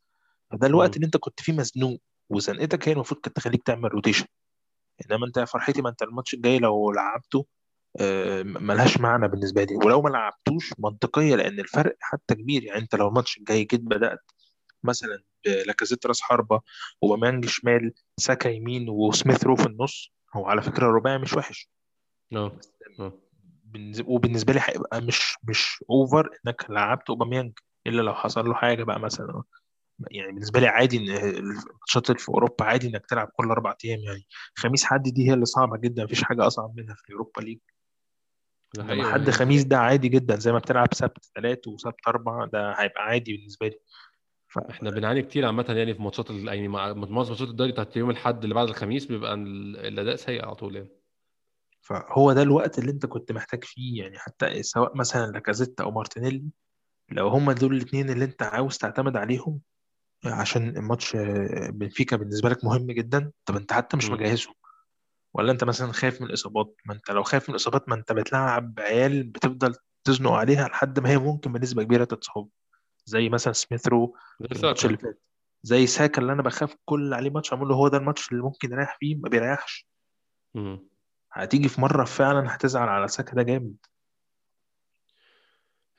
[0.51, 0.95] فده الوقت مم.
[0.95, 1.99] اللي أنت كنت فيه مزنوق
[2.31, 4.25] وزنقتك هي المفروض كانت تخليك تعمل rotation
[5.11, 7.47] إنما أنت فرحتي ما أنت الماتش الجاي لو لعبته
[8.45, 9.77] ملهاش معنى بالنسبة لي.
[9.77, 12.65] ولو ما لعبتوش منطقية لأن الفرق حتى كبير.
[12.65, 14.21] يعني أنت لو الماتش الجاي جيت بدأت
[14.85, 16.61] مثلا بلاكازيت راس حربة
[17.03, 21.69] أوباميانج شمال ساكا يمين وسميث رو في النص هو على فكرة الرباعي مش وحش.
[22.33, 22.59] آه
[23.65, 27.53] بالنز- وبالنسبة لي هيبقى مش مش over إنك لعبت أوباميانج
[27.87, 29.43] إلا لو حصل له حاجة بقى مثلا.
[30.11, 34.01] يعني بالنسبة لي عادي إن الماتشات في أوروبا عادي إنك تلعب كل أربع أيام.
[34.01, 37.59] يعني خميس حد دي هي اللي صعبة جدا مفيش حاجة أصعب منها في اليوروبا ليج.
[38.81, 42.45] انما حقيقي حد هي خميس ده عادي جدا زي ما بتلعب سبت ثلاث وسبت أربع
[42.45, 43.79] ده هيبقى عادي بالنسبة لي.
[44.49, 44.59] ف...
[44.59, 46.49] إحنا بنعاني كتير عامة يعني في ماتشات ال...
[46.49, 50.45] يعني مع معظم ماتشات الدوري بتاعت يوم الأحد اللي بعد الخميس بيبقى ال- الأداء سيء
[50.45, 50.89] على طول يعني.
[51.81, 56.45] فهو ده الوقت اللي أنت كنت محتاج فيه يعني حتى سواء مثلا لاكازيت أو مارتينيلي
[57.11, 59.61] لو هما دول الاثنين اللي أنت عاوز تعتمد عليهم
[60.25, 61.17] عشان الماتش
[61.69, 64.17] بنفيكا بالنسبة لك مهم جدا طب أنت حتى مش مم.
[65.35, 68.75] ولا أنت مثلا خايف من الإصابات؟ ما أنت لو خايف من الإصابات ما أنت بتلعب
[68.81, 72.49] عيال بتفضل تزنق عليها لحد ما هي ممكن بنسبة كبيرة تتصاب.
[73.05, 75.23] زي مثلا سميث رو ده في الماتش اللي فات.
[75.63, 78.73] زي ساكا اللي أنا بخاف كل عليه ماتش أقول له هو ده الماتش اللي ممكن
[78.73, 79.89] يريح فيه ما بيريحش.
[81.33, 83.77] هتيجي في مرة فعلا هتزعل على ساكا ده جامد.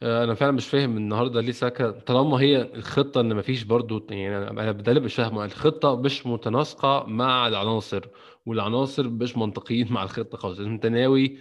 [0.04, 4.50] أنا فعلا مش فاهم النهارده ليه ساكا طالما هي الخطة إن مفيش برضو يعني أنا
[4.52, 8.06] أنا ده اللي مش فاهمه الخطة مش متناسقة مع العناصر
[8.46, 10.60] والعناصر مش منطقيين مع الخطة خالص.
[10.60, 11.38] أنت ناوي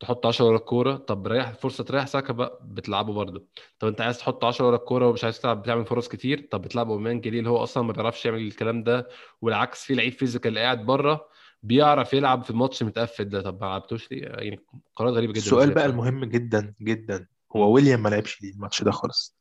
[0.00, 3.46] تحط 10 ورا الكورة؟ طب ريح فرصة تريح ساكا بقى بتلعبه برضه
[3.78, 6.90] طب أنت عايز تحط 10 ورا الكورة ومش عايز تلعب بتعمل فرص كتير؟ طب بتلعب
[6.90, 9.08] اومان جليل اللي هو أصلا ما بيعرفش يعمل الكلام ده
[9.42, 11.28] والعكس في لعيب فيزيكال قاعد بره
[11.62, 13.42] بيعرف يلعب في الماتش متقفل ده.
[13.42, 14.60] طب ما لعبتوش ليه؟ يعني
[14.96, 17.26] قرارات غريبه جدا السؤال بقى المهم جدا جدا.
[17.56, 19.38] هو ويليام ما لعبش ليه الماتش ده خالص.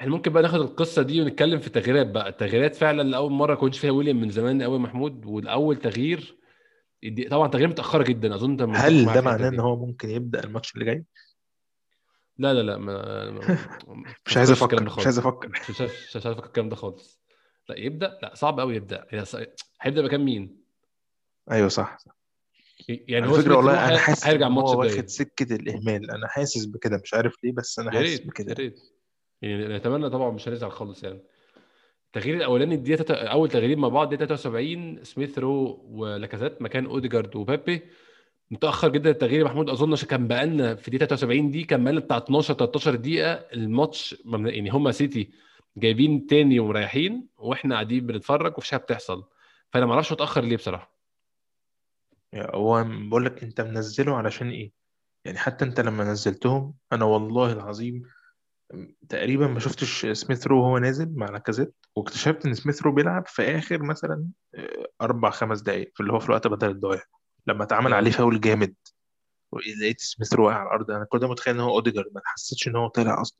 [0.00, 2.28] إحنا ممكن بقى ناخد القصة دي ونتكلم في التغييرات بقى.
[2.28, 6.38] التغييرات فعلا لأول مرة كنتش فيها ويليام من زمان قوي محمود والأول تغيير
[7.30, 10.84] طبعا تغيير متأخرة جدا أظن أنت هل ده معناه إن هو ممكن يبدأ الماتش اللي
[10.84, 11.04] جاي؟
[12.38, 13.58] لا لا لا ما ما
[14.26, 15.48] مش عايز أفكر مش عايز أفكر.
[15.48, 15.70] مش
[16.16, 17.22] مش عارف الكلام ده خالص.
[17.68, 19.06] لا يبدأ؟ لا صعب قوي يبدأ.
[19.80, 20.62] هيبدأ مكان مين؟
[21.50, 21.98] أيوه صح.
[22.88, 26.10] يعني هو فكرة والله أنا حاسس هيرجع الماتش هو واخد سكة الإهمال.
[26.10, 28.50] أنا حاسس بكده مش عارف ليه بس أنا حاسس بكده.
[28.50, 28.80] يا ريت.
[29.42, 31.22] يعني نتمنى طبعا مش هنزعل خالص يعني.
[32.06, 33.10] التغيير الأولاني الدقيقه تت...
[33.10, 37.82] أول تغييرين مع بعض دقيقة 73 سميث رو ولاكازيت مكان أوديجارد وبيبي.
[38.50, 39.70] متأخر جدا التغيير يا محمود.
[39.70, 44.16] أظن عشان كان بقالنا في دقيقة 73 دي كان بقالنا بتاع 12 13 دقيقة الماتش
[44.26, 45.30] يعني هم سيتي
[45.76, 49.24] جايبين تاني ومريحين وإحنا قاعدين بنتفرج ومفيش حاجة بتحصل.
[49.70, 50.91] فأنا ما أعرفش متاخر ليه بصراحة.
[52.34, 54.72] هو بقول لك أنت منزله علشان إيه؟
[55.24, 58.02] يعني حتى أنت لما نزلتهم أنا والله العظيم
[59.08, 63.42] تقريبا ما شفتش سميث رو وهو نازل مع لاكازيت واكتشفت إن سميث رو بيلعب في
[63.58, 67.02] آخر مثلا آه، أربع خمس دقائق في اللي هو في الوقت بدل الضايع
[67.46, 68.74] لما اتعمل عليه آه فاول جامد
[69.80, 70.90] لقيت سميث رو واقع على الأرض.
[70.90, 73.38] أنا كل ده متخيل إن هو أوديجارد ما حسيتش إن هو طلع أصلا.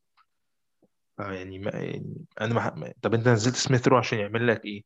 [1.19, 2.93] يعني, ما يعني أنا ما...
[3.03, 4.85] طب أنت نزلت سميث رو عشان يعمل لك إيه؟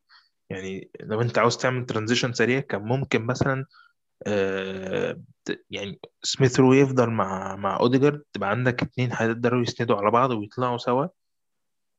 [0.49, 3.65] يعني لو أنت عاوز تعمل ترانزيشن سريع كان ممكن مثلا
[5.69, 10.77] يعني سميث رو يفضل مع مع اوديجارد تبقى عندك اتنين هيقدروا يسندوا على بعض ويطلعوا
[10.77, 11.07] سوا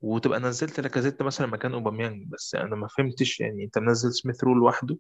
[0.01, 4.55] وتبقى نزلت لاكازيت مثلا مكان أوباميانج بس أنا ما فهمتش يعني أنت منزل سميث رو
[4.55, 4.97] لوحده؟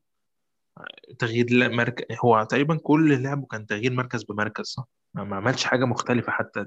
[1.19, 6.33] تغيير مركز هو تقريبا كل لعبه كان تغيير مركز بمركز صح؟ ما عملش حاجة مختلفة
[6.33, 6.65] حتى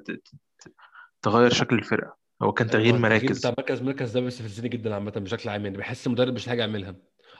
[1.21, 4.93] تغير شكل الفرقة هو كان تغيير هو التغيير بتاع مراكز مركز مركز ده بيستفزني جدا
[4.95, 6.95] عامة بشكل عام يعني بحس المدرب مش حاجة يعملها.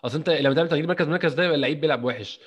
[0.06, 2.40] أصل أنت لما تعمل تغيير مركز مركز ده يبقى اللعيب بيلعب وحش.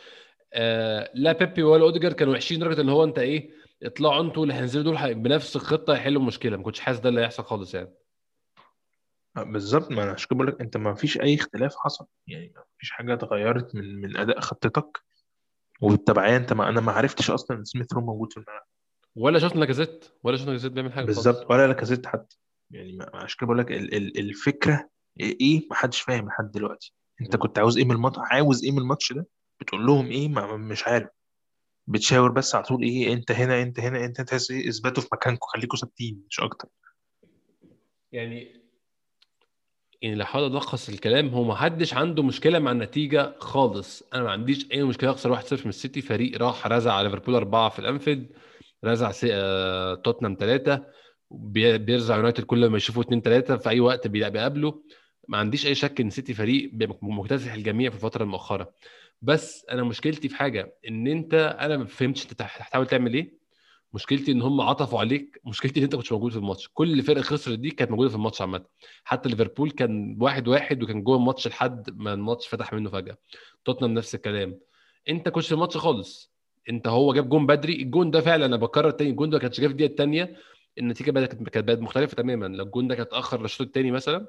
[0.55, 3.51] آه لا بيبي ولا أوديجارد كانوا وحشين لدرجة ان هو انت إيه
[3.83, 7.45] اطلعوا أنتوا اللي هينزلوا دول بنفس الخطة يحلوا المشكلة ما كنتش حاسس ده اللي هيحصل
[7.45, 7.95] خالص يعني.
[9.37, 9.91] آه، بالظبط.
[9.93, 12.07] ما أنا عشان كده بقول لك انت ما فيش اي اختلاف حصل.
[12.27, 14.99] يعني ما فيش حاجة اتغيرت من من أداء خطتك
[15.81, 18.67] وبالتبعيه انت ما أنا ما عرفتش أصلا إن سميث رو موجود في الملعب.
[19.17, 21.51] ولا شفنا لاكازيت ولا شفنا لاكازيت بيعمل حاجة بالظبط.
[21.51, 22.39] ولا لاكازيت حتى.
[22.71, 24.91] يعني عشان كده بقول لك ال- ال- الفكرة
[25.21, 26.93] إيه ما حدش فاهم لحد دلوقتي.
[27.21, 27.37] انت.
[27.37, 29.27] كنت عاوز إيه من الماتش؟ عاوز إيه من الماتش ده؟
[29.61, 31.09] بتقول لهم إيه؟ ما مش عارف.
[31.87, 35.47] بتشاور بس على طول إيه؟ أنت هنا أنت هنا أنت تحس إيه؟ اثبتوا في مكانكم
[35.47, 36.69] خليكم ثابتين مش أكتر.
[38.13, 38.65] يعني
[40.03, 44.03] يعني لو هحاول ألخص الكلام هو ما حدش عنده مشكلة مع النتيجة خالص.
[44.15, 47.69] أنا ما عنديش أي مشكلة أخسر 1-0 من السيتي فريق راح رزع على ليفربول أربعة
[47.69, 48.33] في الأنفيلد
[48.85, 49.13] رزع.
[49.31, 49.95] آه...
[49.95, 50.87] توتنهام ثلاثة
[51.31, 51.79] بي...
[51.79, 54.83] بيرزع يونايتد كل ما يشوفوا 2 3 في أي وقت بي- بيقابله
[55.29, 56.71] ما عنديش أي شك إن سيتي فريق
[57.03, 58.73] مكتسح الجميع في الفترة الأخيرة.
[59.25, 63.35] بس أنا مشكلتي في حاجة إن أنت أنا ما فهمتش أنت هتحاول تعمل إيه.
[63.95, 66.69] مشكلتي إن هم ما عطفوا عليك مشكلتي إن أنت كنتش موجود في الماتش.
[66.75, 68.65] كل فرقة خسرت دي كانت موجودة في الماتش عامة.
[69.05, 73.17] حتى ليفربول كان واحد واحد وكان جوه الماتش لحد ما الماتش فتح منه فجأة.
[73.65, 74.59] توتنهام نفس الكلام.
[75.09, 76.33] أنت كنتش في الماتش خالص.
[76.69, 77.75] أنت هو جاب جون بدري.
[77.83, 79.11] الجون ده فعلا أنا بكرر تاني.
[79.11, 80.37] الجون ده ما كانش جاي في الدقيقة الثانية
[80.79, 82.47] النتيجة كانت بقت مختلفة تماما.
[82.47, 84.27] لو الجون ده كان اتأخر للشوط الثاني مثلا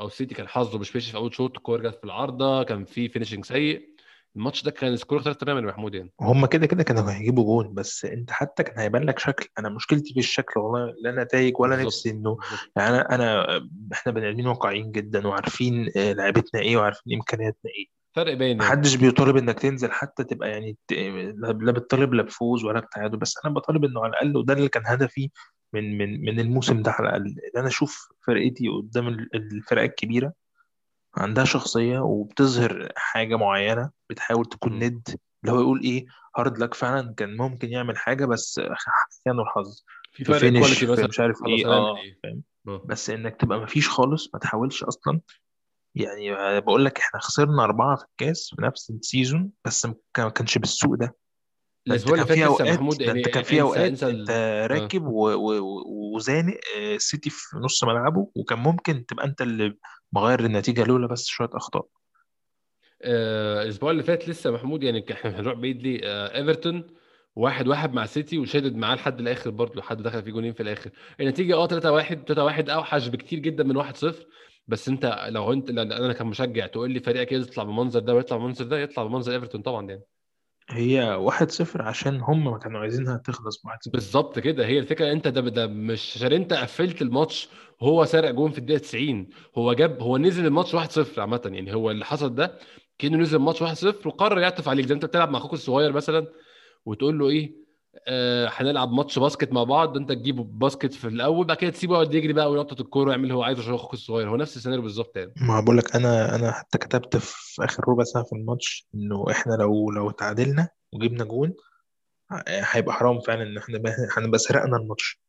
[0.00, 3.08] أو السيتي كان حظه مش ماشي في أول شوط الكورة جت في العارضة كان في
[3.08, 3.93] finishing سيء.
[4.36, 6.12] الماتش ده كان score اختلف تماما يا محمود يعني.
[6.20, 9.48] هم كده كده كانوا هيجيبوا جون بس انت حتى كان هيبان لك شكل.
[9.58, 12.26] أنا مشكلتي في الشكل والله لا نتائج ولا نفسي بالظبط.
[12.26, 17.70] انه يعني أنا أنا إحنا بني آدمين واقعيين جدا وعارفين آه، لعبتنا إيه وعارفين إمكانياتنا
[17.78, 17.86] إيه.
[18.16, 18.58] فرق باين يعني.
[18.58, 20.76] محدش بيطالب إنك تنزل حتى تبقى يعني
[21.38, 23.16] لا بتطالب لا بفوز ولا بتعادل.
[23.18, 25.30] بس أنا بطالب إنه على الأقل وده اللي كان هدفي
[25.72, 27.26] من من من الموسم ده على الأقل.
[27.26, 30.32] إن أنا أشوف فرقتي قدام ال- الفرق الكبيرة
[31.16, 34.78] عندها شخصية وبتظهر حاجة معينة بتحاول تكون.
[34.84, 35.08] ند
[35.44, 36.06] اللي هو يقول إيه
[36.36, 40.86] hard luck فعلا كان ممكن يعمل حاجة بس أحيانا الحظ في في فرق finish quality
[40.86, 42.18] في مثلا مش عارف خلاص إيه آه إيه.
[42.22, 42.82] فاهم؟ آه.
[42.86, 45.20] بس إنك تبقى مفيش خالص ما تحاولش أصلا.
[45.94, 50.24] يعني بقول لك إحنا خسرنا أربعة في الكاس في نفس ال season بس ما كان-
[50.24, 51.06] ما كانش بالسوء ده.
[51.06, 54.06] ده أنت الأسبوع اللي فات لسه محمود ده أنت يعني كان في انسى أوقات انسى
[54.10, 54.30] أنت
[54.70, 59.76] راكب و- وزانق آه، السيتي في نص ملعبه وكان ممكن تبقى أنت اللي
[60.14, 61.86] مغير النتيجة لولا بس شوية أخطاء.
[63.02, 66.00] آه، الأسبوع اللي فات لسه محمود يعني إحنا هنروح بعيد ليه.
[66.04, 66.86] آه، إيفرتون
[67.36, 70.90] واحد واحد مع سيتي وشادد معاه لحد الآخر برضه لحد دخل فيه جونين في الآخر.
[71.20, 74.26] النتيجة آه 3 1 3 1 أوحش بكتير جدا من 1 0
[74.68, 78.78] بس أنت لو أنت أنا كمشجع تقول لي فريقك يطلع بالمنظر ده ويطلع بالمنظر ده
[78.78, 80.02] يطلع بمنظر إيفرتون طبعا يعني.
[80.70, 84.66] هي واحد صفر عشان هم كانوا عايزينها تخلص بواحد صفر بالظبط كده.
[84.66, 87.48] هي الفكرة أنت ده ده مش عشان أنت قفلت الماتش
[87.82, 91.40] هو سارق جون في الدقيقة 90 هو جاب هو نزل الماتش 1-0 عامة.
[91.44, 92.58] يعني هو اللي حصل ده
[92.98, 94.86] كأنه نزل الماتش 1-0 وقرر يعطف عليك.
[94.86, 96.26] زي أنت بتلعب مع أخوك الصغير مثلا
[96.86, 97.63] وتقول له إيه؟
[98.48, 99.96] هنلعب ماتش باسكت مع بعض.
[99.96, 103.34] انت تجيبه باسكت في الأول بعد كده تسيبه يقعد يجري بقى وينطط الكورة ويعمل اللي
[103.34, 104.30] هو عايزه عشان أخوك الصغير.
[104.30, 105.32] هو نفس السيناريو بالظبط يعني.
[105.36, 109.52] ما بقول لك أنا أنا حتى كتبت في آخر ربع ساعة في الماتش إنه إحنا
[109.54, 111.54] لو لو تعادلنا وجبنا جون
[112.32, 115.20] آه، هيبقى حرام فعلا إن إحنا بقى- هنبقى سرقنا الماتش.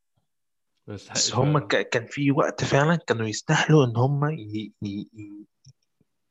[0.87, 4.73] ما بس يستحقش هم ك- كان في وقت فعلا كانوا يستاهلوا إن هم ي...
[4.81, 4.89] ي...
[5.13, 5.45] ي...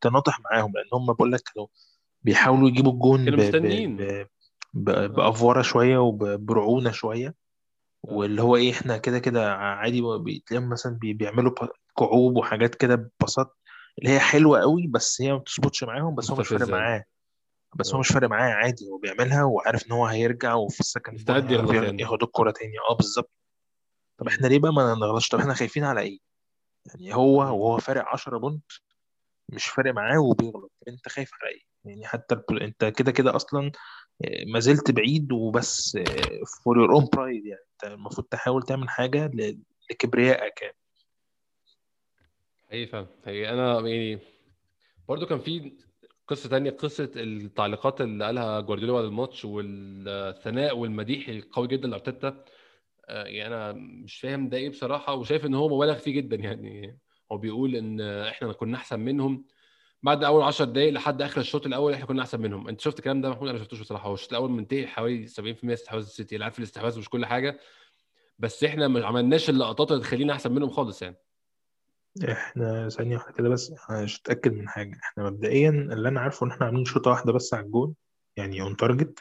[0.00, 0.72] تناطح معاهم.
[0.74, 1.66] لأن هم بقول لك كانوا
[2.22, 3.24] بيحاولوا يجيبوا الجون.
[3.24, 3.42] كانوا ب...
[3.42, 3.96] مستنيين.
[3.96, 4.26] ب...
[4.74, 4.88] ب...
[4.88, 5.06] آه.
[5.06, 7.28] بأفورة شوية وبرعونة شوية.
[7.28, 7.34] آه.
[8.12, 11.12] واللي هو إيه إحنا كده كده عادي بتلاقيهم مثلا بي...
[11.12, 11.68] بيعملوا ب-
[11.98, 13.58] كعوب وحاجات كده ببساط
[13.98, 16.88] اللي هي حلوة قوي بس هي ما بتظبطش معاهم بس هو مش فارق مستفزة يعني.
[16.88, 17.04] معاه.
[17.76, 18.00] بس هو آه.
[18.00, 21.42] مش فارق معاه عادي هو بيعملها وعارف إن هو هيرجع وفي ال second ball مستعد
[21.52, 22.72] هيعرف يغلط ياخد يعني ياخد الكرة تاني.
[22.90, 23.30] آه بالظبط.
[24.18, 24.26] طب.
[24.28, 26.18] إحنا ليه بقى ما نغلطش؟ طب إحنا خايفين على إيه؟
[26.86, 27.36] يعني هو.
[27.36, 28.64] وهو فارق 10 point
[29.52, 30.72] مش فارق معاه وبيغلط.
[30.88, 32.36] أنت خايف على إيه؟ يعني حتى.
[32.50, 33.72] انت كده كده أصلا
[34.24, 35.98] آه، ما زلت بعيد وبس
[36.64, 39.30] for your own pride يعني انت المفروض تحاول تعمل حاجة.
[39.90, 40.76] لكبريائك يعني
[42.68, 44.18] حقيقي فعلا حقيقي أنا يعني
[45.08, 45.72] برضو كان في
[46.28, 52.44] قصة تانية قصة التعليقات اللي قالها جوارديولا بعد الماتش والثناء والمديح القوي جدا لأرتيتا
[53.08, 56.98] آه، يعني أنا مش فاهم ده إيه بصراحة وشايف إن هو مبالغ فيه جدا يعني
[57.32, 59.44] هو بيقول إن إحنا كنا أحسن منهم
[60.04, 62.68] بعد أول 10 دقائق لحد آخر الشوط الأول إحنا كنا أحسن منهم.
[62.68, 64.08] أنت شفت الكلام ده محمود؟ أنا ما شفتوش بصراحة.
[64.08, 66.34] هو الشوط الأول منتهي حوالي 70% استحواذ السيتي.
[66.34, 67.58] اللي عارف الاستحواذ مش كل حاجة
[68.38, 71.16] بس إحنا ما عملناش اللقطات اللي تخلينا أحسن منهم خالص يعني.
[72.28, 74.98] إحنا ثانية واحدة كده بس أنا مش متأكد من حاجة.
[75.02, 77.94] إحنا مبدئيا اللي أنا عارفه إن إحنا عاملين شوتة واحدة بس على الجون
[78.36, 79.18] يعني on target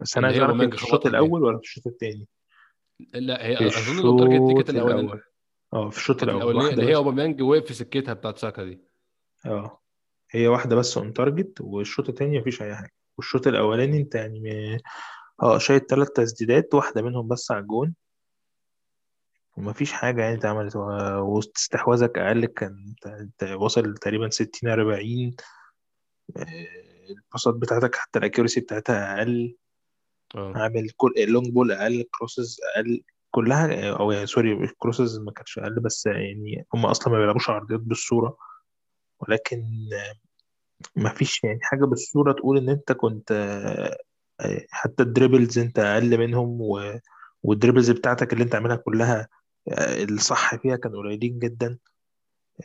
[0.00, 2.26] بس أنا عايز أعرف في الشوط الأول ولا في الشوط الثاني
[3.14, 5.02] لا هي في أظن ال on target دي كانت الأولانية.
[5.02, 5.22] الأول.
[5.72, 6.68] آه في الشوط الأول.
[6.68, 8.80] اللي هي اوباميانج وقف في سكتها بتاعت ساكا دي.
[9.46, 9.85] آه.
[10.30, 12.92] هي واحدة بس on target والشوط الثاني مفيش أي حاجة.
[13.18, 14.78] والشوط الأولاني أنت يعني م-
[15.42, 17.94] آه شايل ثلاث تسديدات واحدة منهم بس على الجون.
[19.56, 20.76] ومفيش حاجة يعني اتعملت.
[20.76, 20.80] و-
[21.36, 25.36] واستحواذك أقل كان أنت واصل تقريبا 60 40
[26.36, 26.44] آه،
[27.10, 29.56] الباصات بتاعتك حتى ال accuracy بتاعتها أقل.
[30.34, 30.52] آه.
[30.56, 33.02] عامل كل ال long ball أقل crosses أقل.
[33.30, 37.50] كلها أو يعني sorry ال crosses ما كانتش أقل بس يعني هم أصلا ما بيلعبوش
[37.50, 38.36] عرضيات بالصورة.
[39.20, 39.64] ولكن
[40.96, 43.32] ما فيش يعني حاجة بالصورة تقول إن أنت كنت
[44.40, 47.00] آه، حتى ال dribbles أنت أقل منهم و...
[47.42, 49.28] وال dribbles بتاعتك اللي أنت عاملها كلها
[49.68, 51.78] آه، الصح فيها كانوا قليلين جدا.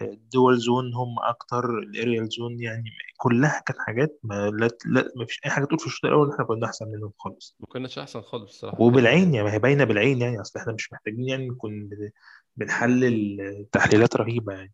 [0.01, 2.83] ال duels won هم أكتر ال aerials won يعني
[3.17, 6.33] كلها كانت حاجات ما لا, لا ما فيش أي حاجة تقول في الشوط الأول إن
[6.33, 7.55] إحنا كنا أحسن منهم خالص.
[7.59, 10.93] ما كناش أحسن خالص حقيقه وبالعين يعني ما هي باينة بالعين يعني أصل إحنا مش
[10.93, 12.11] محتاجين يعني نكون بن-
[12.55, 13.37] بنحلل
[13.71, 14.73] تحليلات رهيبة يعني.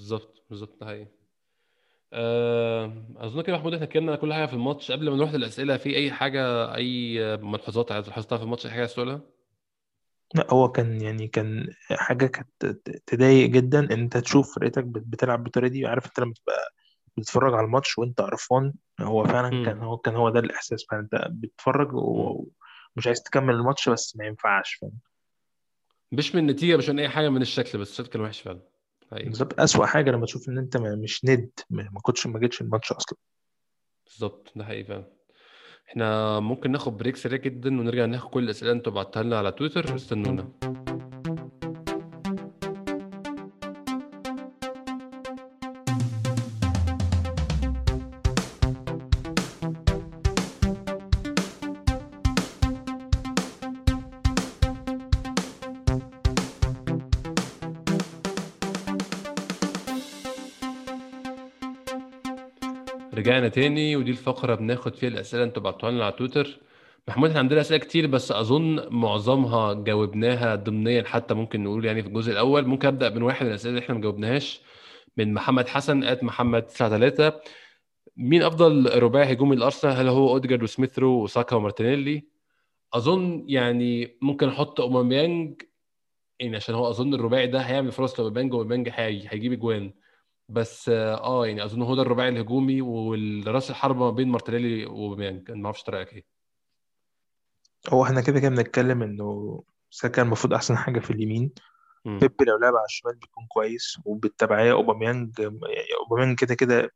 [0.00, 1.06] بالظبط بالظبط ده حقيقي.
[2.12, 4.92] آه، أظن كده محمود إحنا اتكلمنا على كل حاجة في الماتش.
[4.92, 8.80] قبل ما نروح للأسئلة في أي حاجة أي ملحوظات عايز تلاحظها في الماتش؟ أي حاجة
[8.80, 9.20] عايز تقولها؟
[10.34, 12.76] لا هو كان يعني كان حاجة كانت
[13.06, 13.78] تضايق جدا.
[13.78, 16.72] ان أنت تشوف فرقتك بت- بتلعب بالطريقة دي عارف أنت لما تبقى
[17.16, 20.86] بتتفرج على الماتش وأنت قرفان هو فعلا كان هو كان هو ده الإحساس.
[20.90, 22.48] فانت بتتفرج امم و-
[22.96, 24.98] ومش عايز تكمل الماتش بس ما ينفعش فاهم؟
[26.12, 28.60] مش من النتيجة مش من أي حاجة من الشكل بس الشكل كان وحش فعلا.
[29.10, 29.60] حقيقي بالظبط.
[29.60, 33.18] أسوأ حاجة لما تشوف إن أنت مش ند ما ما كنتش ما جيتش الماتش أصلا.
[34.06, 35.12] بالظبط ده حقيقي فعلا.
[35.88, 39.52] إحنا ممكن ناخد break سريع جدا ونرجع ناخد كل الأسئلة اللي أنتوا بعتها لنا على
[39.52, 39.94] تويتر.
[39.94, 40.48] استنونا.
[63.30, 66.58] رجعنا تاني ودي الفقرة بناخد فيها الأسئلة أنتوا بعتوها لنا على تويتر.
[67.08, 72.08] محمود إحنا عندنا أسئلة كتير بس أظن معظمها جاوبناها ضمنيا حتى ممكن نقول يعني في
[72.08, 72.66] الجزء الأول.
[72.66, 74.60] ممكن أبدأ من واحد من الأسئلة اللي إحنا ما جاوبناهاش.
[75.16, 77.32] من محمد حسن at محمد 93
[78.16, 82.22] مين أفضل رباعي هجومي للأرسنال هل هو أوديجارد وسميث رو وساكا ومارتينيلي؟
[82.94, 85.62] أظن يعني ممكن أحط أوباميانج
[86.40, 89.92] يعني عشان هو أظن الرباعي ده هيعمل فرص وأوباميانج هي- هيجيب أجوان.
[90.50, 95.58] بس آه يعني أظن هو ده الرباعي الهجومي والرأس الحربة ما بين مارتينيلي وبيانج أنا
[95.58, 96.24] ما أعرفش رأيك إيه.
[97.88, 101.52] هو إحنا كده كده بنتكلم إنه ساكا المفروض أحسن حاجة في اليمين.
[102.04, 105.54] بيبي لو لعب على الشمال بيكون كويس وبالتبعية أوباميانج يعني
[106.04, 106.92] أوباميانج كده كده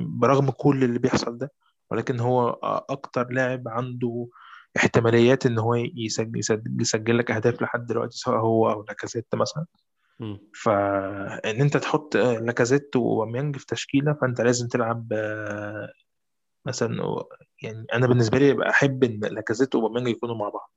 [0.00, 1.52] برغم كل اللي بيحصل ده
[1.90, 2.50] ولكن هو
[2.90, 4.28] أكتر لاعب عنده
[4.76, 9.66] احتماليات إن هو يسجل, يسجل, يسجل لك أهداف لحد دلوقتي سواء هو أو لاكازيت مثلا.
[10.54, 15.12] فإن أنت تحط لاكازيت وأوباميانج في تشكيلة فأنت لازم تلعب
[16.66, 17.24] مثلا
[17.62, 20.72] يعني أنا بالنسبة لي أحب إن لاكازيت وأوباميانج يكونوا مع بعض.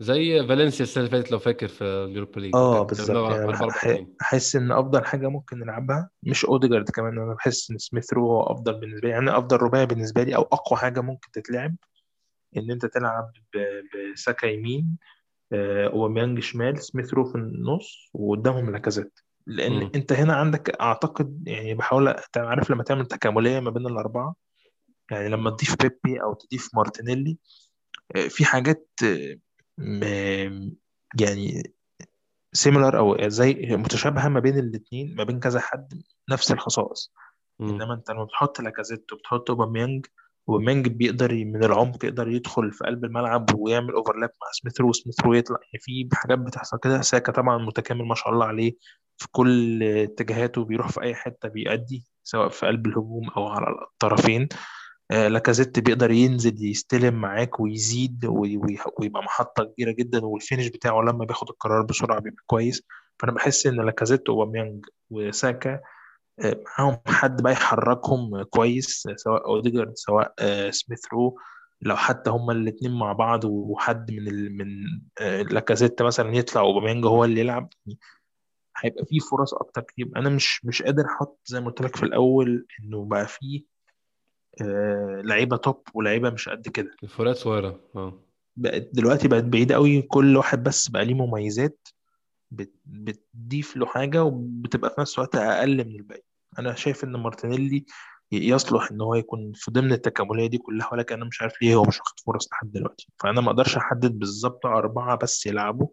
[0.00, 2.54] زي فالنسيا السنة اللي فاتت لو فاكر في اليوروبا ليج.
[2.54, 3.30] آه بالظبط.
[3.30, 7.34] يعني 4 4 بح- 2 أحس إن أفضل حاجة ممكن نلعبها مش أوديجارد كمان أنا
[7.34, 9.14] بحس إن سميث رو هو أفضل بالنسبة لي.
[9.14, 11.76] يعني أفضل رباعي بالنسبة لي أو أقوى حاجة ممكن تتلعب
[12.56, 13.32] إن أنت تلعب
[14.14, 14.98] بساكا يمين
[15.52, 19.20] أوباميانج شمال سميث رو في النص وقدامهم لاكازيت.
[19.46, 24.34] لأن امم أنت هنا عندك أعتقد يعني بحاول عارف لما تعمل تكاملية ما بين الأربعة؟
[25.10, 27.38] يعني لما تضيف بيبي أو تضيف مارتينيلي
[28.16, 29.36] آه، في حاجات آه،
[29.78, 30.70] م-
[31.20, 31.72] يعني
[32.52, 37.12] similar أو زي متشابهة ما بين الاثنين ما بين كذا حد نفس الخصائص.
[37.60, 40.06] إنما أنت لما بتحط لاكازيت وبتحط أوباميانج
[40.48, 45.20] اوباميانج بيقدر من العمق يقدر يدخل في قلب الملعب ويعمل overlap مع سميث رو وسميث
[45.20, 45.56] رو يطلع.
[45.72, 48.72] يعني في حاجات بتحصل كده ساكا طبعا متكامل ما شاء الله عليه
[49.16, 54.48] في كل اتجاهاته بيروح في أي حتة بيأدي سواء في قلب الهجوم أو على الطرفين.
[55.10, 60.66] آه، لاكازيت بيقدر ينزل يستلم معاك ويزيد وي- وي- ويبقى محطة كبيرة جدا وال finish
[60.66, 62.82] بتاعه لما بياخد القرار بسرعة بيبقى كويس.
[63.18, 65.80] فأنا بحس إن لاكازيت وأوباميانج وساكا
[66.40, 71.38] معاهم حد بقى يحركهم كويس سواء أوديجارد سواء آه، سميث رو.
[71.82, 74.56] لو حتى هما الاتنين مع بعض وحد من ال...
[74.56, 74.68] من
[75.20, 77.68] آه، لاكازيت مثلا يطلع أوباميانج هو اللي يلعب
[78.76, 80.10] هيبقى فيه فرص أكتر كتير.
[80.16, 83.64] أنا مش مش قادر أحط زي ما قلت لك في الأول إنه بقى فيه
[84.62, 86.96] آه، لعيبة top ولعيبة مش قد كده.
[87.02, 88.20] الفروقات صغيرة آه.
[88.56, 91.88] بقت دلوقتي بقت بعيدة قوي كل واحد بس بقى ليه مميزات
[92.50, 92.72] بت...
[92.86, 96.22] بتضيف له حاجة وبتبقى في نفس الوقت أقل من الباقي.
[96.58, 97.84] أنا شايف إن مارتينيلي
[98.32, 101.82] يصلح إن هو يكون في ضمن التكاملية دي كلها ولكن أنا مش عارف ليه هو
[101.82, 103.08] مش واخد فرص لحد دلوقتي.
[103.20, 105.88] فأنا ما أقدرش أحدد بالظبط أربعة بس يلعبوا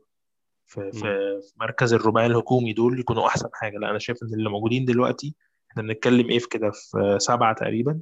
[0.65, 3.77] في في مركز الرباعي الهجومي دول يكونوا أحسن حاجة.
[3.77, 5.35] لا أنا شايف إن اللي موجودين دلوقتي
[5.71, 7.99] إحنا بنتكلم إيه في كده في سبعة تقريبا.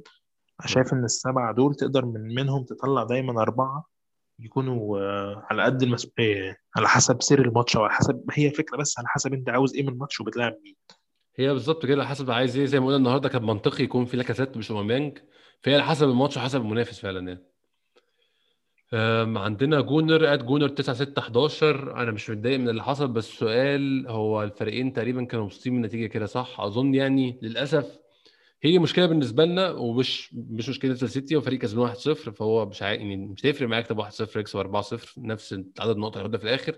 [0.66, 3.86] شايف إن السبعة دول تقدر من منهم تطلع دايما أربعة
[4.38, 8.98] يكونوا آه، على قد المسؤوليه على حسب سير الماتش أو على حسب هي فكرة بس
[8.98, 10.76] على حسب أنت عاوز إيه من الماتش وبتلعب مين.
[11.36, 14.16] هي بالظبط كده على حسب عايز إيه؟ زي ما قلنا النهارده كان منطقي يكون في
[14.16, 15.18] لاكازيت مش اوباميانج
[15.62, 17.44] فهي على حسب الماتش وحسب المنافس فعلا يعني.
[19.38, 24.06] عندنا Gooner at Gooner 9 6 11 أنا مش متضايق من اللي حصل بس السؤال
[24.08, 27.98] هو الفريقين تقريبا كانوا مبسوطين من النتيجة كده صح؟ أظن يعني للأسف
[28.62, 31.98] هي مشكلة بالنسبة لنا ومش مش مشكلة ليستر سيتي وفريق كسبان 1-0
[32.30, 32.92] فهو مش عا...
[32.92, 36.74] يعني مش هيفرق معاك تبقى 1-0 يكسب 4-0 نفس عدد النقط اللي في الآخر.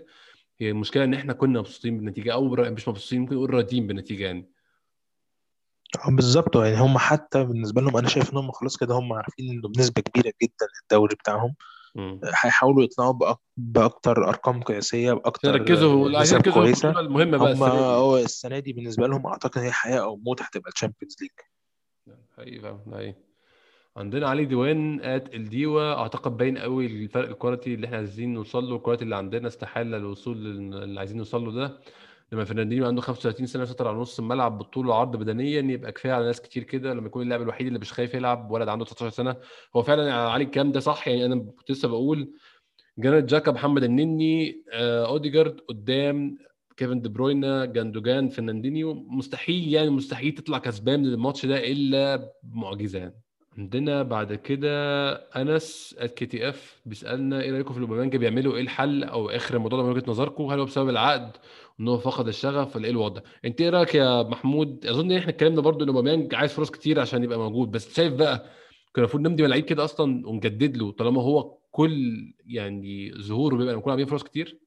[0.59, 4.51] هي المشكلة إن إحنا كنا مبسوطين بالنتيجة أو مش مبسوطين ممكن نقول راضيين بالنتيجة يعني.
[6.07, 9.49] آه بالظبط يعني هم حتى بالنسبة لهم أنا شايف إن هم خلاص كده هم عارفين
[9.51, 11.55] إنه بنسبة كبيرة جدا الدوري بتاعهم.
[11.97, 16.99] امم هيحاولوا يطلعوا بأك- بأكتر أرقام قياسية بأكتر يركزوا آه، عايزين يركزوا في كويسة.
[16.99, 17.79] المهمة بقى هم السنة دي.
[17.79, 21.31] هو السنة دي بالنسبة لهم أعتقد هي حياة أو موت هتبقى الشامبيونز ليج
[22.37, 23.13] حقيقي فعلا
[23.97, 28.63] عندنا علي ديوان at الديوا أعتقد باين قوي الفرق ال quality اللي إحنا عايزين نوصل
[28.69, 31.79] له ال quality اللي عندنا استحالة الوصول لل- اللي عايزين نوصل له ده.
[32.31, 36.25] لما فرناندينيو عنده 35 سنة يسيطر على نص الملعب بالطول وعرض بدنيا يبقى كفاية على
[36.25, 36.93] ناس كتير كده.
[36.93, 39.35] لما يكون اللاعب الوحيد اللي مش خايف يلعب ولد عنده 19 سنة.
[39.75, 42.33] هو فعلا علي الكلام ده صح؟ يعني أنا كنت لسه بقول
[42.97, 46.37] جرانيت جاكا محمد النني آه، أوديجارد قدام
[46.77, 48.93] كيفن دي بروين جوندوجان فرناندينيو.
[48.93, 53.21] مستحيل يعني مستحيل تطلع كسبان من الماتش ده إلا بمعجزة يعني.
[53.57, 59.29] عندنا بعد كده أنس at KTF بيسألنا إيه رأيكم في أوباميانج بيعملوا إيه الحل أو
[59.29, 61.31] آخر الموضوع ده من وجهة نظركم؟ هل هو بسبب العقد
[61.79, 65.61] إن هو فقد الشغف ولا إيه الوضع؟ أنت إيه رأيك يا محمود؟ أظن إحنا اتكلمنا
[65.61, 68.37] برضو إن أوباميانج عايز فرص كتير عشان يبقى موجود بس شايف بقى
[68.93, 72.13] كان المفروض نمضي مع لعيب كده أصلا ونجدد له طالما هو كل
[72.45, 74.59] يعني ظهوره بيبقى نكون عاملين فرص كتير؟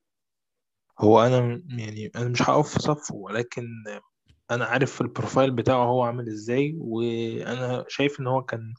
[0.99, 3.67] هو أنا يعني أنا مش هقف في صفه ولكن
[4.51, 8.75] أنا عارف ال profile بتاعه هو عامل إزاي وأنا شايف إن هو كان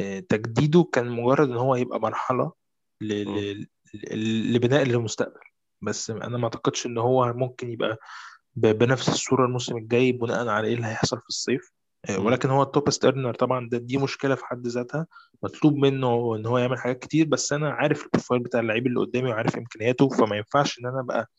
[0.00, 2.52] آه، تجديده كان مجرد إن هو يبقى مرحلة
[3.00, 3.64] ل...
[4.54, 5.40] لبناء المستقبل
[5.82, 7.98] بس أنا ما أعتقدش إن هو ممكن يبقى.
[8.56, 11.72] بنفس الصورة الموسم الجاي بناء على إيه اللي هيحصل في الصيف
[12.08, 12.20] آه،.
[12.20, 15.06] ولكن هو ال top earner طبعا ده دي مشكلة في حد ذاتها
[15.42, 19.00] مطلوب منه إن هو يعمل حاجات كتير بس أنا عارف ال profile بتاع اللعيب اللي
[19.00, 21.30] قدامي وعارف إمكانياته فما ينفعش إن أنا أبقى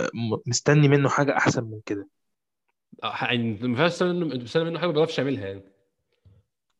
[0.00, 0.10] آه،
[0.46, 2.08] مستني منه حاجة أحسن من كده
[3.02, 5.62] يعني ما ينفعش تستنى منه حاجة ما بيعرفش يعملها يعني.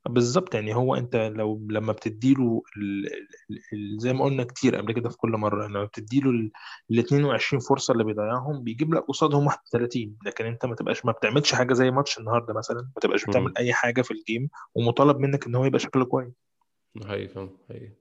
[0.09, 3.07] بالظبط يعني هو انت لو لما بتديله ال...
[3.07, 3.59] ال...
[3.73, 4.01] ال...
[4.01, 6.51] زي ما قلنا كتير قبل كده في كل مرة لما بتديله ال...
[6.91, 11.55] ال 22 فرصة اللي بيضيعهم بيجيب لك قصادهم 31 لكن انت ما تبقاش ما بتعملش
[11.55, 12.81] حاجة زي ماتش النهارده مثلا.
[12.81, 13.53] ما تبقاش بتعمل.
[13.59, 16.33] أي حاجة في الجيم ومطالب منك إن هو يبقى شكله كويس.
[17.07, 17.93] حقيقي فاهم حقيقي.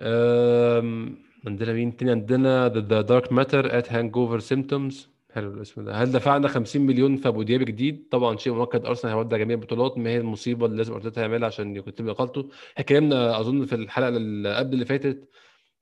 [0.00, 1.18] أم...
[1.46, 4.94] عندنا مين تاني؟ عندنا The, the Dark Matter at Hangover Symptoms.
[5.34, 5.94] حلو الاسم ده.
[5.94, 8.86] هل دفعنا 50 مليون في أبو دياب جديد؟ طبعا شيء مؤكد.
[8.86, 9.98] أرسنال هيودع جميع البطولات.
[9.98, 14.56] ما هي المصيبة اللي لازم أرتيتا يعملها عشان يتم اقالته اتكلمنا أظن في الحلقة اللي
[14.56, 15.28] قبل اللي فاتت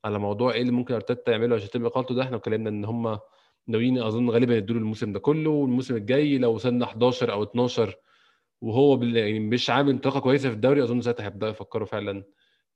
[0.05, 2.23] على موضوع إيه اللي ممكن أرتيتا يعمله عشان يتم اقالته ده.
[2.23, 3.19] إحنا اتكلمنا إن هم
[3.67, 5.49] ناويين أظن غالبا يدوا الموسم ده كله.
[5.49, 7.95] والموسم الجاي لو وصلنا 11 أو 12
[8.61, 9.03] وهو.
[9.03, 12.23] يعني مش عامل طاقة كويسة في الدوري أظن ساعتها هيبدأوا يفكروا فعلا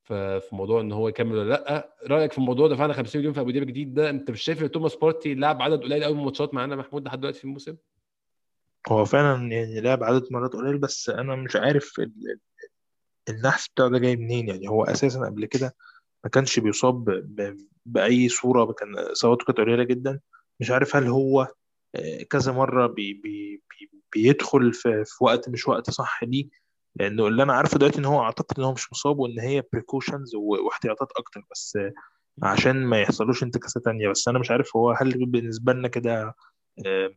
[0.05, 1.95] في موضوع إن هو يكمل ولا لأ.
[2.07, 4.71] رأيك في الموضوع دفعنا 50 مليون في أبو دياب جديد ده أنت مش شايف إن
[4.71, 7.75] توماس بارتي لعب عدد قليل قوي من الماتشات معانا محمود لحد دلوقتي في الموسم؟
[8.89, 12.39] هو فعلا يعني لعب عدد مرات قليل بس أنا مش عارف ال...
[13.29, 14.47] النحس بتاعه ده جاي منين.
[14.47, 15.75] يعني هو أساسا قبل كده
[16.23, 17.05] ما كانش بيصاب.
[17.85, 20.19] بأي صورة كان إصاباته كانت قليلة جدا.
[20.59, 21.47] مش عارف هل هو
[21.95, 26.49] آه، كذا مرة بي بي بي بيدخل في, في وقت مش وقت صح ليه
[26.95, 30.35] لأنه اللي أنا عارفه دلوقتي إن هو أعتقد إن هو مش مصاب وإن هي precautions
[30.35, 31.93] واحتياطات أكتر بس آه،
[32.43, 34.09] عشان ما يحصلوش انتكاسة تانية.
[34.09, 36.35] بس أنا مش عارف هو هل بالنسبة لنا كده
[36.85, 37.09] آه،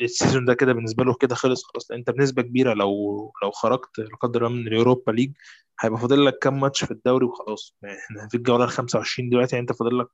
[0.00, 1.90] ال season ده كده بالنسبة له كده خلص خلاص.
[1.90, 5.32] أنت بنسبة كبيرة لو لو خرجت لا قدر الله من اليوروبا ليج
[5.80, 7.76] هيبقى فاضل لك كام ماتش في الدوري وخلاص.
[7.84, 10.08] إحنا في الجولة ال 25 دلوقتي يعني أنت فاضل لك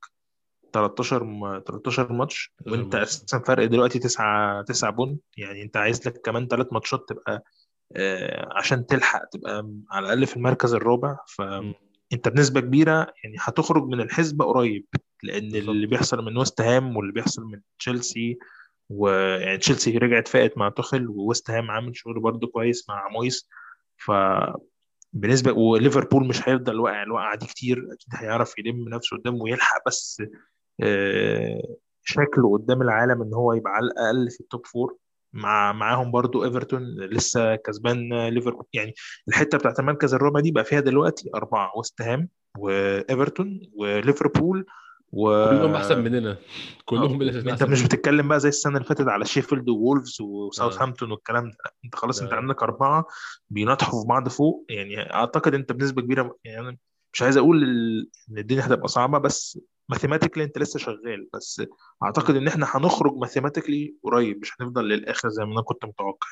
[0.73, 1.59] 13 م...
[1.59, 2.53] 13 ماتش.
[2.67, 5.21] وأنت أساسا فرق دلوقتي 9 9 point.
[5.37, 7.41] يعني أنت عايز لك كمان ثلاث ماتشات تبقى آه
[8.55, 11.17] عشان تلحق تبقى على الأقل في المركز الرابع.
[11.27, 14.85] فانت بنسبة كبيرة يعني هتخرج من الحسبة قريب
[15.23, 15.55] لأن.
[15.55, 18.37] اللي بيحصل من ويست هام واللي بيحصل من تشيلسي
[18.89, 23.47] ويعني تشيلسي رجعت فاقت مع توخل وويست هام عامل شغل برده كويس مع مويس
[23.97, 24.11] ف
[25.13, 30.21] بالنسبة وليفربول مش هيفضل واقع الوقعه دي كتير أكيد هيعرف يلم نفسه قدام ويلحق بس
[30.83, 34.97] آه، شكله قدام العالم إن هو يبقى على الأقل في ال top four
[35.33, 38.65] مع معاهم برضو إيفرتون لسه كسبان ليفربول.
[38.73, 38.93] يعني
[39.27, 44.65] الحتة بتاعت المركز الرابع دي بقى فيها دلوقتي أربعة ويست هام وإيفرتون وليفربول
[45.13, 46.37] و كلهم أحسن مننا.
[46.85, 51.13] كلهم بلا أنت مش بتتكلم بقى زي السنة اللي فاتت على شيفيلد وولفز وساوثهامبتون آه.
[51.13, 51.57] والكلام ده.
[51.85, 52.25] أنت خلاص آه.
[52.25, 53.05] انت عندك أربعة
[53.49, 54.65] بينطحوا في بعض فوق.
[54.69, 56.79] يعني أعتقد أنت بنسبة كبيرة يعني
[57.13, 57.63] مش عايز أقول
[58.31, 59.59] إن الدنيا هتبقى صعبة بس
[59.91, 61.61] mathematically انت لسه شغال بس
[62.03, 66.27] اعتقد ان إحنا هنخرج mathematically قريب مش هنفضل للآخر زي ما أنا كنت متوقع.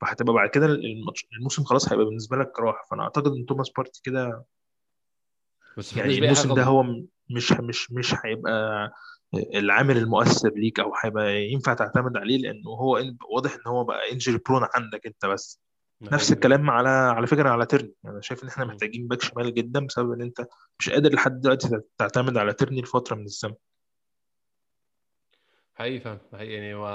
[0.00, 0.66] فهتبقى بعد كده
[1.38, 2.86] الموسم خلاص هيبقى بالنسبة لك راح.
[2.90, 4.44] فأنا أعتقد إن توماس بارتي كده
[5.78, 6.82] بس يعني الموسم ده هو
[7.30, 8.90] مش مش مش هيبقى
[9.54, 13.02] العامل المؤثر ليك أو هيبقى ينفع تعتمد عليه لأنه هو
[13.34, 15.60] واضح إن هو بقى injury prone عندك أنت بس.
[16.02, 19.86] نفس الكلام على على فكرة على تيرني أنا شايف إن إحنا محتاجين باك شمال جدا
[19.86, 20.46] بسبب إن أنت
[20.78, 23.54] مش قادر لحد دلوقتي تعتمد على تيرني لفترة من الزمن.
[25.74, 26.86] حقيقي فاهم حقيقي يعني هو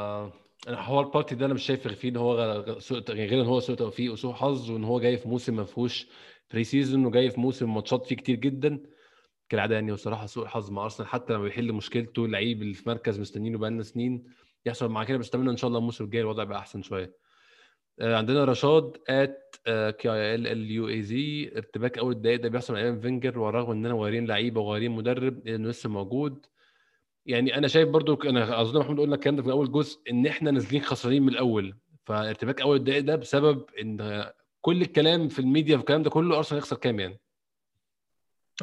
[0.67, 3.59] أنا حوار البارتي ده أنا مش شايف فيه إن هو سوء يعني غير إن هو
[3.59, 6.07] سوء توفيق وسوء حظ وإن هو جاي في موسم ما فيهوش
[6.51, 8.79] pre-season وجاي في موسم ماتشات فيه كتير جدا
[9.49, 9.91] كالعادة يعني.
[9.91, 13.83] وصراحة سوء حظ مع أرسنال حتى لما بيحل مشكلته اللعيب اللي في مركز مستنينه بقالنا
[13.83, 14.23] سنين
[14.65, 17.20] يحصل مع كده بس أتمنى إن شاء الله الموسم الجاي الوضع يبقى أحسن شوية.
[18.01, 22.73] عندنا رشاد at K E L L U A Z ارتباك أول الدقائق ده بيحصل
[22.73, 26.45] من أيام فينجر ورغم إننا مغيرين لعيبة وغيرين مدرب انه لسه موجود.
[27.25, 30.51] يعني أنا شايف برضو أنا أظن محمود قلنا الكلام ده في أول جزء إن إحنا
[30.51, 31.77] نازلين خسرانين من الأول.
[32.05, 34.23] فارتباك أول الدقائق ده بسبب إن
[34.61, 37.19] كل الكلام في الميديا في الكلام ده كله أرسنال يخسر كام يعني؟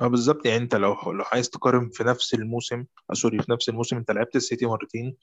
[0.03, 0.47] آه بالظبط.
[0.47, 4.11] يعني أنت لو لو عايز تقارن في نفس الموسم آه sorry في نفس الموسم أنت
[4.11, 5.17] لعبت السيتي مرتين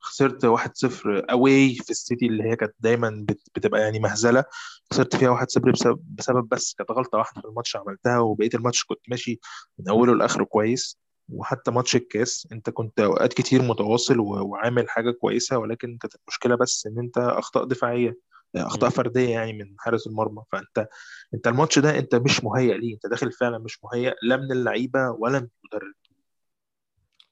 [0.00, 4.44] خسرت 1-0 away في السيتي اللي هي كانت دايما بتبقى يعني مهزلة.
[4.92, 9.00] خسرت فيها 1-0 بسبب بسبب بس كانت غلطة واحدة في الماتش عملتها وبقيه الماتش كنت
[9.08, 9.40] ماشي
[9.78, 10.98] من أوله لآخره كويس.
[11.28, 16.86] وحتى ماتش الكاس أنت كنت أوقات كتير متواصل وعامل حاجة كويسة ولكن كانت المشكلة بس
[16.86, 18.18] إن أنت أخطاء دفاعية
[18.56, 20.42] أخطاء فردية يعني من حارس المرمى.
[20.52, 20.88] فأنت
[21.34, 25.10] أنت الماتش ده أنت مش مهيئ ليه أنت داخل فعلا مش مهيئ لا من اللعيبة
[25.10, 25.94] ولا من المدرب.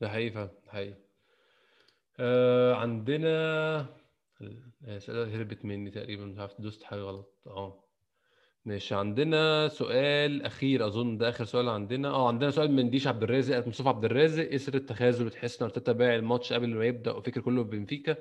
[0.00, 1.07] ده حقيقي فعلا حقيقي.
[2.20, 3.86] آه عندنا
[4.84, 7.34] الأسئلة هربت مني تقريبا مش عارف دوست حاجة غلط.
[7.46, 7.84] آه.
[8.64, 8.94] ماشي.
[8.94, 12.08] عندنا سؤال أخير أظن ده آخر سؤال عندنا.
[12.08, 14.42] آه عندنا سؤال من ديش عبد الرازق مصطفى عبد الرازق.
[14.42, 18.16] إيه سر التخاذل بتحس إن أرتيتا باع الماتش قبل ما يبدأ وفكر كله في بنفيكا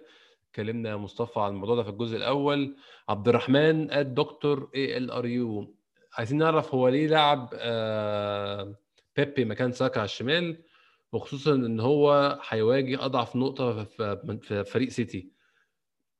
[0.49, 2.75] اتكلمنا يا مصطفى عن الموضوع ده في الجزء الأول.
[3.09, 5.75] عبد الرحمن الدكتور E L R U
[6.17, 8.75] عايزين نعرف هو ليه لعب آه
[9.17, 10.63] بيبي مكان ساكا على الشمال؟
[11.12, 15.32] وخصوصا إن هو هيواجه أضعف نقطة في فريق سيتي.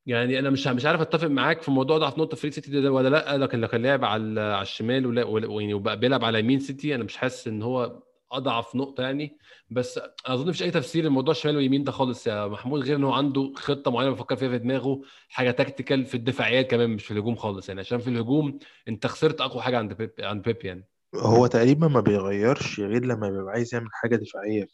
[0.06, 2.92] يعني أنا مش مش عارف أتفق معاك في موضوع أضعف نقطة في فريق سيتي ده
[2.92, 6.96] ولا لأ لكن لو كان لعب على على الشمال ويعني وبقى بيلعب على يمين سيتي
[6.96, 9.38] أنا مش حاسس إن هو أضعف نقطة يعني.
[9.70, 13.12] بس أظن مفيش أي تفسير لموضوع الشمال واليمين ده خالص يا محمود غير ان هو
[13.14, 17.36] عنده خطة معينة بيفكر فيها في دماغه حاجة تكتيكال في الدفاعيات كمان مش في الهجوم
[17.36, 17.68] خالص.
[17.70, 20.88] يعني عشان في الهجوم أنت خسرت أقوى حاجة عند بيب عند بيب يعني.
[21.16, 24.68] هو تقريبا ما بيغيرش غير لما بيبقى عايز يعمل حاجة دفاعية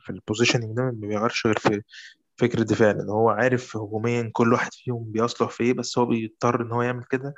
[0.00, 1.82] في ال positioning ده ما بيغيرش غير في
[2.36, 6.62] فكر الدفاع لأن هو عارف هجوميا كل واحد فيهم بيصلح في إيه بس هو بيضطر
[6.62, 7.34] إن هو يعمل كده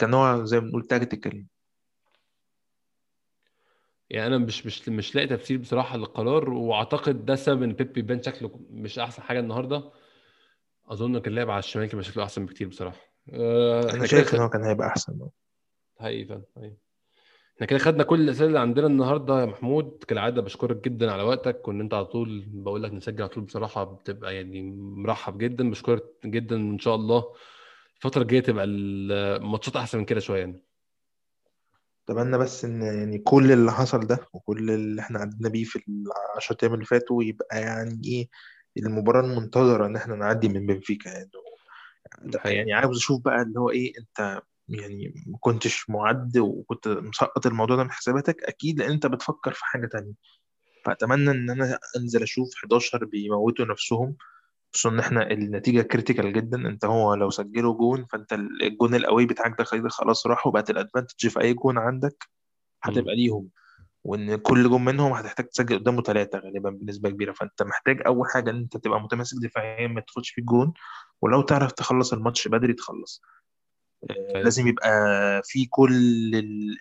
[0.00, 1.46] كنوع زي ما بنقول tactical
[4.10, 8.22] يعني أنا مش مش مش لاقي تفسير بصراحة للقرار وأعتقد ده سبب إن بيبي بان
[8.22, 9.92] شكله مش أحسن حاجة النهارده.
[10.86, 13.00] أظن كان لعب على الشمال كان شكله أحسن بكتير بصراحة.
[13.32, 15.28] أه أنا شايف إن هو كان هيبقى أحسن
[16.00, 16.76] حقيقي فعلا
[17.56, 20.04] إحنا كده خدنا كل الأسئلة اللي عندنا النهارده يا محمود.
[20.08, 23.84] كالعادة بشكرك جدا على وقتك وإن أنت على طول بقول لك نسجل على طول بصراحة
[23.84, 25.70] بتبقى يعني مرحب جدا.
[25.70, 27.24] بشكرك جدا إن شاء الله.
[27.96, 30.64] الفترة الجاية تبقى الماتشات أحسن من كده شوية يعني.
[32.08, 36.56] أتمنى بس إن يعني كل اللي حصل ده وكل اللي إحنا عدينا بيه في العشرة
[36.62, 38.28] أيام اللي فاتوا يبقى يعني إيه
[38.76, 41.30] المباراة المنتظرة إن إحنا نعدي من بنفيكا يعني.
[42.44, 47.76] يعني عاوز أشوف بقى اللي هو إيه أنت يعني ما كنتش معد وكنت مسقط الموضوع
[47.76, 50.12] ده من حساباتك أكيد لأن أنت بتفكر في حاجة تانية.
[50.84, 54.16] فأتمنى إن أنا أنزل أشوف 11 بيموتوا نفسهم
[54.74, 59.54] خصوصا إن إحنا النتيجة critical جدا أنت هو لو سجلوا جون فأنت الجون القوي بتاعك
[59.58, 62.28] ده خلاص راح وبقت ال advantage في أي جون عندك
[62.82, 63.48] هتبقى ليهم.
[64.04, 67.32] وإن كل جون منهم هتحتاج تسجل قدامه ثلاثة غالبا بنسبة كبيرة.
[67.32, 70.72] فأنت محتاج أول حاجة إن أنت تبقى متماسك دفاعيا ما تدخلش في الجون
[71.22, 73.22] ولو تعرف تخلص الماتش بدري تخلص.
[74.34, 74.90] لازم يبقى
[75.44, 75.94] في كل
[76.34, 76.78] ال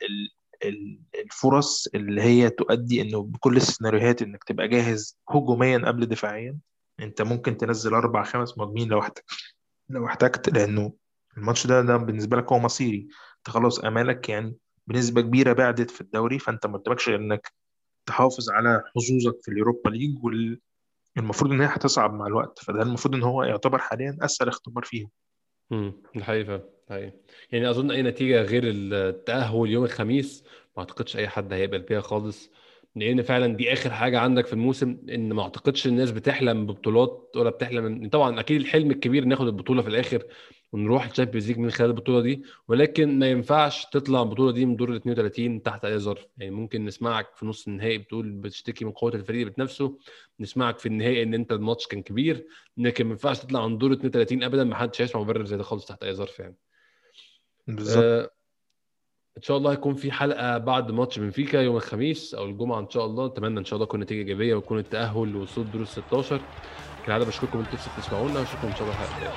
[0.63, 6.57] ال الفرص اللي هي تؤدي إنه بكل السيناريوهات إنك تبقى جاهز هجوميا قبل دفاعيا.
[6.99, 9.25] أنت ممكن تنزل أربع خمس مهاجمين لو احتجت
[9.89, 10.93] لو احتجت لأنه
[11.37, 13.07] الماتش ده ده بالنسبة لك هو مصيري.
[13.37, 14.55] أنت خلاص أمالك يعني
[14.87, 17.51] بنسبة كبيرة بعدت في الدوري فأنت ما قدامكش غير إنك
[18.05, 20.17] تحافظ على حظوظك في اليوروبا ليج
[21.15, 22.59] والمفروض إن هي هتصعب مع الوقت.
[22.59, 25.09] فده المفروض إن هو يعتبر حاليا أسهل اختبار فيهم.
[25.71, 27.11] امم الحقيقة فعلا
[27.51, 30.43] يعني أظن أي نتيجة غير التأهل يوم الخميس
[30.77, 32.49] ما أعتقدش أي حد هيقبل بيها خالص
[32.95, 37.49] لأن فعلا دي آخر حاجة عندك في الموسم إن ما أعتقدش الناس بتحلم ببطولات ولا
[37.49, 40.23] بتحلم طبعا أكيد الحلم الكبير ناخد البطولة في الآخر
[40.71, 44.75] ونروح ال Champions League من خلال البطولة دي ولكن ما ينفعش تطلع البطولة دي من
[44.75, 46.25] دور ال 32 تحت أي ظرف.
[46.37, 49.97] يعني ممكن نسمعك في نص النهائي بتقول بتشتكي من قوة الفريق اللي بتنافسه
[50.39, 54.43] نسمعك في النهائي إن أنت الماتش كان كبير لكن ما ينفعش تطلع من دور 32
[54.43, 56.55] ابدا ما حدش هيسمع مبرر زي ده خالص تحت أي ظرف يعني.
[57.67, 58.03] بالظبط.
[58.03, 58.29] آه
[59.37, 63.05] إن شاء الله هيكون في حلقة بعد ماتش بنفيكا يوم الخميس أو الجمعة إن شاء
[63.05, 63.25] الله.
[63.25, 66.41] أتمنى إن شاء الله تكون نتيجة إيجابية ويكون التأهل لوصول دور ال 16
[67.05, 69.33] كالعادة بشكركم أنتم تسمعونا واشوفكم إن شاء الله الحلقة